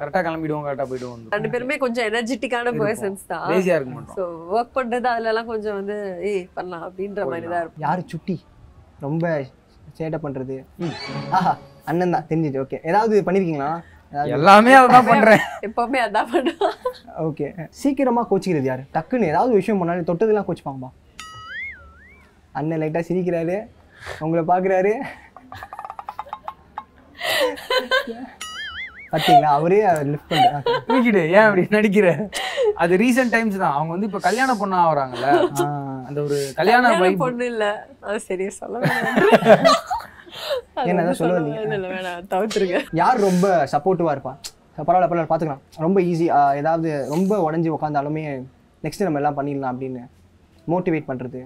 கரெக்டா 0.00 0.22
கிளம்பிடுவோம் 0.28 0.66
கரெக்டா 0.66 0.86
போயிடுவோம். 0.90 1.22
ரெண்டு 1.36 1.52
பேருமே 1.54 1.78
கொஞ்சம் 1.84 2.08
எனர்ஜெட்டிக்கான. 2.10 2.74
பர்சன்ஸ் 2.82 3.24
தான். 3.32 3.46
லேசியா 3.52 3.76
இருக்க 3.78 3.94
மாட்டோம். 3.96 4.16
ஸோ 4.18 4.24
ஒர்க் 4.56 4.76
பண்றது 4.78 5.08
அதுல 5.14 5.32
எல்லாம் 5.32 5.50
கொஞ்சம் 5.52 5.78
வந்து 5.80 5.96
ஏய் 6.32 6.44
பண்ணலாம் 6.58 6.84
அப்படின்ற 6.88 7.24
மாதிரி 7.32 7.48
தான் 7.54 7.62
இருக்கும். 7.64 7.84
யார் 7.86 8.02
சுட்டி? 8.14 8.36
ரொம்ப 9.06 9.26
சேட்டை 9.98 10.18
பண்ணுறது 10.24 10.56
ஆஹா 11.38 11.52
அண்ணன் 11.90 12.14
தான். 12.14 12.26
தெரிஞ்சிச்சு 12.28 12.62
ஓகே 12.64 12.78
ஏதாவது 12.90 13.14
பண்ணியிருக்கீங்களா 13.26 13.70
ஏதாவது 13.72 14.01
எல்லாமே 14.36 14.72
அதான் 14.78 15.08
பண்றேன். 15.10 15.42
எப்பவுமே 15.66 16.00
அதான் 16.06 16.30
பண்ணுவோம் 16.32 16.76
ஓகே. 17.26 17.46
சீக்கிரமாக 17.80 18.26
கோச்சிக்கிறது 18.30 18.68
யார்? 18.70 18.82
டக்குன்னு 18.96 19.30
ஏதாவது 19.32 19.52
விஷயம் 19.60 19.80
பண்ணாலும் 19.80 20.08
தொட்டதெல்லாம் 20.10 20.48
கோச்சிப்பாங்கப்பா. 20.48 20.90
அண்ணன் 22.58 22.80
லைட்டாக 22.82 23.04
சிரிக்கிறாரு. 23.08 23.58
உங்களை 24.24 24.44
பார்க்குறாரு 24.52 24.94
பார்த்தீங்களா 29.12 29.48
அவரே 29.56 29.80
லிஃப்ட் 30.10 30.30
பண்ணுறாங்க 30.32 30.60
தூக்கிடு. 30.88 31.22
ஏன் 31.36 31.46
அப்படி 31.46 31.62
நடிக்கிற? 31.76 32.08
அது 32.82 32.92
ரீசெண்ட் 33.02 33.34
டைம்ஸ் 33.34 33.58
தான். 33.62 33.74
அவங்க 33.78 33.90
வந்து 33.94 34.08
இப்ப 34.10 34.20
கல்யாணம் 34.28 34.60
பொண்ணா 34.60 34.78
ஆகுறாங்கல்ல. 34.84 35.28
அந்த 36.08 36.18
ஒரு 36.26 36.38
கல்யாண 36.60 36.82
கல்யாண 36.86 37.00
வைப் 37.02 37.20
பொண்ணு 37.24 37.46
இல்ல. 37.52 37.66
அது 38.06 38.20
சரியா 38.28 38.52
சொல்ல 38.60 38.80
என்ன 40.90 41.00
ஏதாவது 41.02 41.18
சொல்ல 41.20 41.32
வேணாம் 41.32 41.40
வந்தீங்க? 41.40 41.62
இல்ல 41.66 41.76
இல்ல 41.80 41.88
வேணாம் 41.94 42.26
தவிர்த்துருங்க. 42.32 42.78
யார் 43.00 43.18
ரொம்ப 43.28 43.46
சப்போர்ட்டிவாக 43.74 44.14
இருப்பா? 44.16 44.34
பரவாயில்ல 44.76 45.08
பரவாயில்ல 45.08 45.30
பார்த்துக்கலாம் 45.32 45.64
ரொம்ப 45.86 45.98
ஈஸி 46.10 46.26
ஏதாவது 46.60 46.90
ரொம்ப 47.14 47.32
உடஞ்சி 47.46 47.70
உட்காந்தாலுமே 47.76 48.22
நெக்ஸ்ட் 48.84 49.04
நம்ம 49.06 49.20
எல்லாம் 49.22 49.38
பண்ணிடலாம் 49.38 49.72
அப்படின்னு 49.74 50.02
மோட்டிவேட் 50.72 51.08
பண்ணுறது 51.10 51.40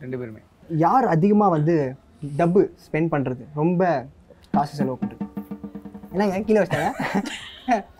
ரெண்டு 0.00 0.16
பேருமே. 0.20 0.40
யார் 0.84 1.06
அதிகமாக 1.14 1.54
வந்து 1.56 1.76
டப்பு 2.40 2.62
ஸ்பெண்ட் 2.86 3.12
பண்ணுறது 3.14 3.44
ரொம்ப 3.60 3.82
காசு 4.56 4.74
செலவு 4.80 4.98
பண்ணுறது 5.02 5.24
என்னங்க 6.12 6.42
கீழே 6.48 6.60
வச்சிட்டாங்க 6.62 6.92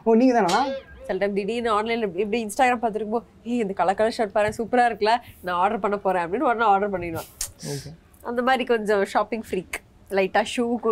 ஓ 0.05 0.15
நீங்கள் 0.21 0.37
தானா? 0.39 0.61
சில 1.07 1.17
டைம் 1.23 1.37
திடீர்னு 1.39 1.71
ஆன்லைன்ல 1.77 2.07
இப்படி 2.23 2.39
இன்ஸ்டாகிராம் 2.45 2.83
பார்த்துருக்கும் 2.85 3.27
ஏய் 3.51 3.63
இந்த 3.65 3.75
கலர் 3.81 3.99
கலர் 3.99 4.17
ஷர்ட் 4.17 4.37
பாரு 4.37 4.57
சூப்பரா 4.59 4.85
இருக்குல்ல 4.89 5.13
நான் 5.45 5.59
ஆர்டர் 5.63 5.83
பண்ண 5.85 5.97
போறேன் 6.07 6.25
அப்படின்னு 6.25 6.49
உடனே 6.51 6.67
ஆர்டர் 6.73 6.93
பண்ணிடுவேன். 6.95 7.29
ஓகே 7.73 7.91
அந்த 8.31 8.41
மாதிரி 8.49 8.65
கொஞ்சம் 8.73 9.05
ஷாப்பிங் 9.15 9.45
ஃப்ரீக் 9.49 9.77
லைட்டா 10.11 10.43
ஷூக்கு 10.55 10.91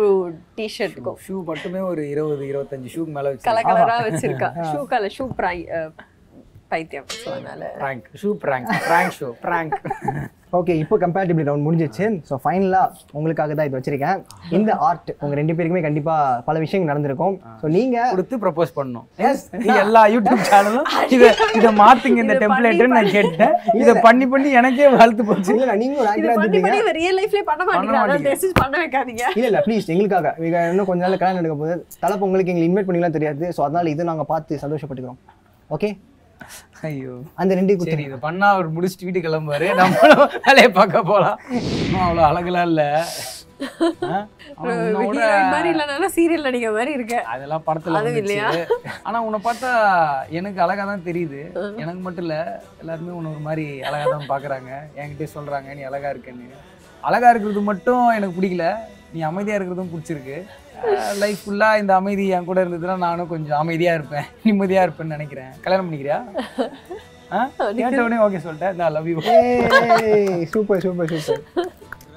டிஷர்ட்டுக்கும் 0.57 1.19
ஷூ 1.25 1.35
மட்டுமே 1.49 1.81
ஒரு 1.89 2.01
இருபது 2.13 2.45
இருபத்தஞ்சு 2.51 2.89
ஷூக்கு 2.95 3.13
மேலே 3.17 3.29
வச்சு 3.31 3.45
கலர் 3.49 3.67
கலரா 3.69 3.97
வச்சிருக்கா. 4.07 4.49
ஷூ 4.71 4.81
கலர் 4.93 5.13
ஷூ 5.17 5.25
ப்ரை 5.37 5.57
பைத்தியம். 6.71 7.07
அதனால 7.33 7.69
shoe 8.21 8.31
prank 8.43 8.71
prank 8.89 9.15
shoe 9.19 9.29
prank 9.45 9.77
okay 10.53 10.73
இப்போ 10.81 10.95
கம்பேரிட்டிவ்லி 11.03 11.45
ரவுண்ட் 11.47 11.65
முடிஞ்சிச்சு 11.67 12.05
ஸோ 12.27 12.33
ஃபைனலாக 12.43 13.15
உங்களுக்காக 13.17 13.53
தான் 13.57 13.67
இது 13.67 13.77
வச்சிருக்கேன். 13.77 14.19
இந்த 14.57 14.71
ஆர்ட் 14.87 15.09
உங்கள் 15.21 15.37
ரெண்டு 15.39 15.53
பேருக்குமே 15.57 15.81
கண்டிப்பாக 15.85 16.41
பல 16.47 16.59
விஷயங்கள் 16.63 16.91
நடந்திருக்கும். 16.91 17.35
ஸோ 17.61 17.65
நீங்கள் 17.75 18.11
கொடுத்து 18.13 18.37
ப்ரப்போஸ் 18.43 18.71
பண்ணோம் 18.77 19.05
எல்லா 19.83 20.03
யூடியூப் 20.15 20.45
சேனலும் 20.51 20.87
இதை 21.15 21.29
இதை 21.59 21.71
மாத்துங்க 21.81 22.23
இந்த 22.25 22.37
டெம்ப்ளேட்டுன்னு 22.43 22.97
நான் 22.99 23.11
கேட்டேன். 23.17 23.53
இதை 23.81 23.95
பண்ணி 24.07 24.27
பண்ணி 24.33 24.51
எனக்கே 24.61 24.89
வாழ்த்து 24.97 25.27
போச்சு. 25.29 25.51
இல்லை 25.55 26.35
பண்ணி 26.41 26.81
ரியல் 27.01 27.19
லைஃப்லயே 27.21 27.45
பண்ண 27.51 27.61
மாட்டேங்கிறேன் 27.67 28.01
அதான் 28.03 28.15
மாட்டீங்க. 28.15 28.33
மெசேஜ் 28.33 28.55
பண்ண 28.63 28.75
வைக்காதீங்க. 28.85 29.23
இல்லை 29.37 29.49
இல்லை 29.51 29.63
ப்ளீஸ் 29.67 29.93
எங்களுக்காக. 29.95 30.35
இன்னும் 30.71 30.89
கொஞ்ச 30.91 31.01
நாள் 31.05 31.21
கல்யாணம் 31.21 31.41
நடக்க 31.41 31.57
போகுது. 31.63 31.77
தலைப்பு 32.05 32.27
உங்களுக்கு 32.29 32.53
எங்களை 32.55 32.67
இன்வைட் 32.71 32.89
பண்ணிக்கலாம் 32.89 33.17
தெரியாது. 33.19 33.45
ஸோ 33.57 33.61
அதனால 33.67 33.89
இது 33.95 34.11
நாங்கள் 34.11 34.31
பார்த்து 34.33 34.63
சந்தோஷப்பட்டுக்கிறோம். 34.65 35.21
ஓகே 35.69 35.91
ஐயோ. 36.87 37.13
அந்த 37.41 37.51
ரெண்டு 37.59 37.73
சரி 37.73 37.81
குத்து 37.81 38.07
இதை 38.09 38.17
பண்ணா 38.25 38.47
அவர் 38.55 38.67
முடிச்சுட்டு 38.75 39.07
வீட்டுக்கு 39.07 39.27
கிளம்புவாரு. 39.27 39.67
நம்மளும் 39.79 40.33
வேலையை 40.47 40.69
பார்க்க 40.79 41.01
போலாம். 41.11 41.37
இன்னும் 41.85 42.03
அவ்வளோ 42.07 42.23
அழகுலாம் 42.29 42.67
இல்லை. 42.71 42.89
சீரியல் 46.15 46.45
நடிக்கிற 46.47 46.71
மாதிரி 46.77 46.91
இருக்க. 46.97 47.15
அதெல்லாம் 47.33 47.65
படத்துல 47.67 48.11
இல்லையா? 48.21 48.49
ஆனா 49.07 49.17
உன்னை 49.27 49.39
பார்த்தா 49.47 49.71
எனக்கு 50.39 50.59
அழகா 50.65 50.85
தான் 50.91 51.07
தெரியுது. 51.09 51.41
எனக்கு 51.83 52.01
மட்டும் 52.07 52.25
இல்ல 52.27 52.37
எல்லாருமே 52.81 53.15
உன்னை 53.19 53.31
ஒரு 53.35 53.43
மாதிரி 53.47 53.65
அழகா 53.89 54.05
தான் 54.15 54.29
பாக்குறாங்க 54.33 54.71
என்கிட்டயே 54.99 55.33
சொல்றாங்க 55.37 55.77
நீ 55.79 55.83
அழகா 55.91 56.11
இருக்கேன்னு. 56.15 56.47
அழகா 57.09 57.29
இருக்கிறது 57.33 57.63
மட்டும் 57.71 58.03
எனக்கு 58.17 58.37
பிடிக்கல. 58.39 58.67
நீ 59.15 59.21
அமைதியா 59.31 59.57
இருக்கிறதும் 59.57 59.91
பிடிச்சிருக்கு. 59.93 60.37
லைஃப் 61.17 61.37
ஃபுல்லா 61.45 61.77
இந்த 61.77 61.95
அமைதி 61.95 62.27
என் 62.27 62.43
கூட 62.43 62.63
இருந்ததுன்னா 62.63 62.97
நானும் 62.97 63.27
கொஞ்சம் 63.27 63.57
அமைதியா 63.57 63.93
இருப்பேன். 63.93 64.23
நிம்மதியா 64.45 64.89
இருப்பேன்னு 64.89 65.05
நினைக்கிறேன். 65.05 65.47
கல்யாணம் 65.61 65.93
பண்ணிக்கிறியா? 65.93 66.23
ஆ? 67.31 67.49
கேட்ட 67.57 68.03
உடனே 68.03 68.23
ஓகே 68.23 68.39
சொல்லிட்டேன். 68.39 68.73
நான் 68.73 68.91
love 68.91 69.07
you 69.07 69.19
super 70.45 70.79
super 70.79 71.07
super. 71.07 71.67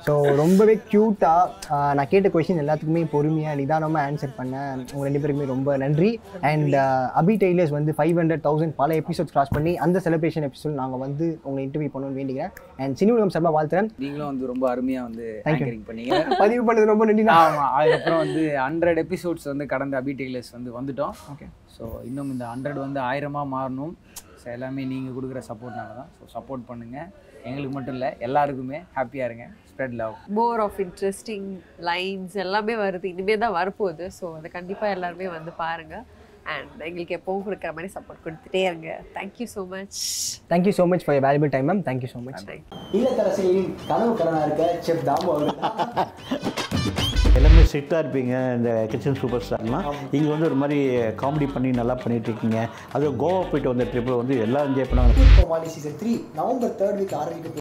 So 0.07 0.13
ரொம்பவே 0.41 0.75
க்யூட்டாக 0.91 1.77
நான் 1.97 2.09
கேட்ட 2.11 2.29
கொஷின் 2.35 2.61
எல்லாத்துக்குமே 2.63 3.03
பொறுமையாக 3.15 3.57
நிதானமாக 3.61 4.03
ஆன்சர் 4.09 4.35
பண்ணேன் 4.39 4.79
உங்கள் 4.93 5.07
ரெண்டு 5.09 5.21
பேருக்குமே 5.23 5.47
ரொம்ப 5.53 5.77
நன்றி. 5.83 6.11
அண்ட் 6.51 6.77
அபி 7.21 7.35
டெய்லர்ஸ் 7.43 7.75
வந்து 7.77 7.95
ஃபைவ் 7.99 8.19
ஹண்ட்ரட் 8.21 8.45
தௌசண்ட் 8.47 8.75
பல 8.83 8.97
எபிசோட்ஸ் 9.03 9.35
கிராஸ் 9.35 9.53
பண்ணி 9.57 9.73
அந்த 9.87 10.03
செலிப்ரேஷன் 10.07 10.47
எபிசோட் 10.49 10.79
நாங்கள் 10.83 11.03
வந்து 11.05 11.27
உங்களை 11.47 11.63
இன்டர்வியூ 11.67 11.93
பண்ணணும்னு 11.95 12.21
வேண்டிக்கிறேன். 12.21 12.53
அண்ட் 12.83 12.97
சினி 13.01 13.13
உலகம் 13.17 13.35
சார்பாக 13.37 13.55
வாழ்த்துறேன். 13.59 13.91
நீங்களும் 14.05 14.31
வந்து 14.31 14.51
ரொம்ப 14.53 14.67
அருமையா 14.75 15.03
வந்து. 15.09 15.29
ஆங்கரிங் 15.53 15.87
பண்ணீங்க. 15.91 16.21
பதிவு 16.45 16.63
பண்ணது 16.69 16.93
ரொம்ப 16.93 17.07
நன்றி 17.11 17.27
அதுக்கப்புறம் 17.79 18.23
வந்து 18.25 18.45
ஹண்ட்ரட் 18.67 19.01
எபிசோட்ஸ் 19.05 19.49
வந்து 19.53 19.67
கடந்த 19.75 19.97
அபி 20.03 20.15
டெய்லர்ஸ் 20.23 20.53
வந்து 20.59 20.73
வந்துட்டோம். 20.79 21.15
ஓகே 21.35 21.49
ஸோ 21.77 21.87
இன்னும் 22.09 22.31
இந்த 22.37 22.45
ஹண்ட்ரட் 22.53 22.81
வந்து 22.87 23.01
ஆயிரமா 23.11 23.43
மாறணும். 23.57 23.95
எல்லாமே 24.57 24.83
நீங்கள் 24.93 25.15
கொடுக்குற 25.17 25.41
சப்போர்ட்னால 25.51 25.95
தான். 26.01 26.11
ஸோ 26.19 26.25
சப்போர்ட் 26.37 26.69
பண்ணுங்க. 26.71 26.99
எங்களுக்கு 27.49 27.75
மட்டும் 27.77 27.97
இல்லை 27.97 28.11
எல்லாருக்குமே 28.27 28.79
ஹாப்பியாக 28.99 29.29
இருங்க. 29.29 29.47
Spread 29.71 29.97
love 30.01 30.15
more 30.39 30.61
of 30.67 30.79
interesting 30.85 31.49
lines 31.89 32.37
எல்லாமே 32.45 32.77
வருது. 32.85 33.07
இனிமே 33.15 33.37
தான் 33.45 33.57
வரப்போகுது. 33.61 34.07
ஸோ 34.19 34.25
அதை 34.39 34.51
கண்டிப்பாக 34.59 34.95
எல்லாருமே 34.97 35.29
வந்து 35.37 35.55
பாருங்க. 35.65 35.97
அண்ட் 36.53 36.79
எங்களுக்கு 36.87 37.17
எப்பவும் 37.17 37.45
கொடுக்குற 37.47 37.71
மாதிரி 37.77 37.91
சப்போர்ட் 37.97 38.23
கொடுத்துட்டே 38.27 38.63
இருங்க. 38.69 38.91
Thank you 39.17 39.47
so 39.57 39.65
much 39.75 39.99
thank you 40.53 40.73
so 40.79 40.87
much 40.93 41.05
for 41.07 41.21
valuable 41.27 41.53
time 41.57 41.69
ma'am 41.71 41.83
thank you 41.89 42.11
so 42.15 42.23
much 42.29 42.45
இல்லத்தரசிகளின் 42.99 43.75
கனவு 43.91 44.15
கடனாக 44.23 44.47
இருக்க 44.49 44.67
செஃப் 44.89 45.07
தாமு 45.11 45.31
அவர்கள். 45.35 46.65
எல்லாமே 47.39 47.63
ஸ்ட்ரிக்டாக 47.65 48.03
இருப்பீங்க 48.03 48.35
இந்த 48.57 48.71
கிச்சன் 48.91 49.19
சூப்பர் 49.21 49.45
ஸ்டார்லாம் 49.45 49.87
இங்கே 50.13 50.31
வந்து 50.31 50.47
ஒரு 50.47 50.57
மாதிரி 50.57 50.79
காமெடி 51.21 51.47
பண்ணி 51.53 51.71
நல்லா 51.73 51.95
பண்ணிட்டு 51.97 52.29
இருக்கீங்க. 52.31 52.59
அது 52.93 53.11
கோவா 53.17 53.41
போயிட்டு 53.49 53.73
வந்த 53.73 53.87
ட்ரிப்பில் 53.91 54.21
வந்து 54.21 54.35
எல்லாம் 54.45 54.67
என்ஜாய் 54.69 54.91
பண்ணாங்க 54.91 55.67
season 55.69 55.97
three 56.01 56.13
November 56.35 56.75
third 56.81 56.99
week 57.01 57.15
ஆரம்பிக்க 57.15 57.51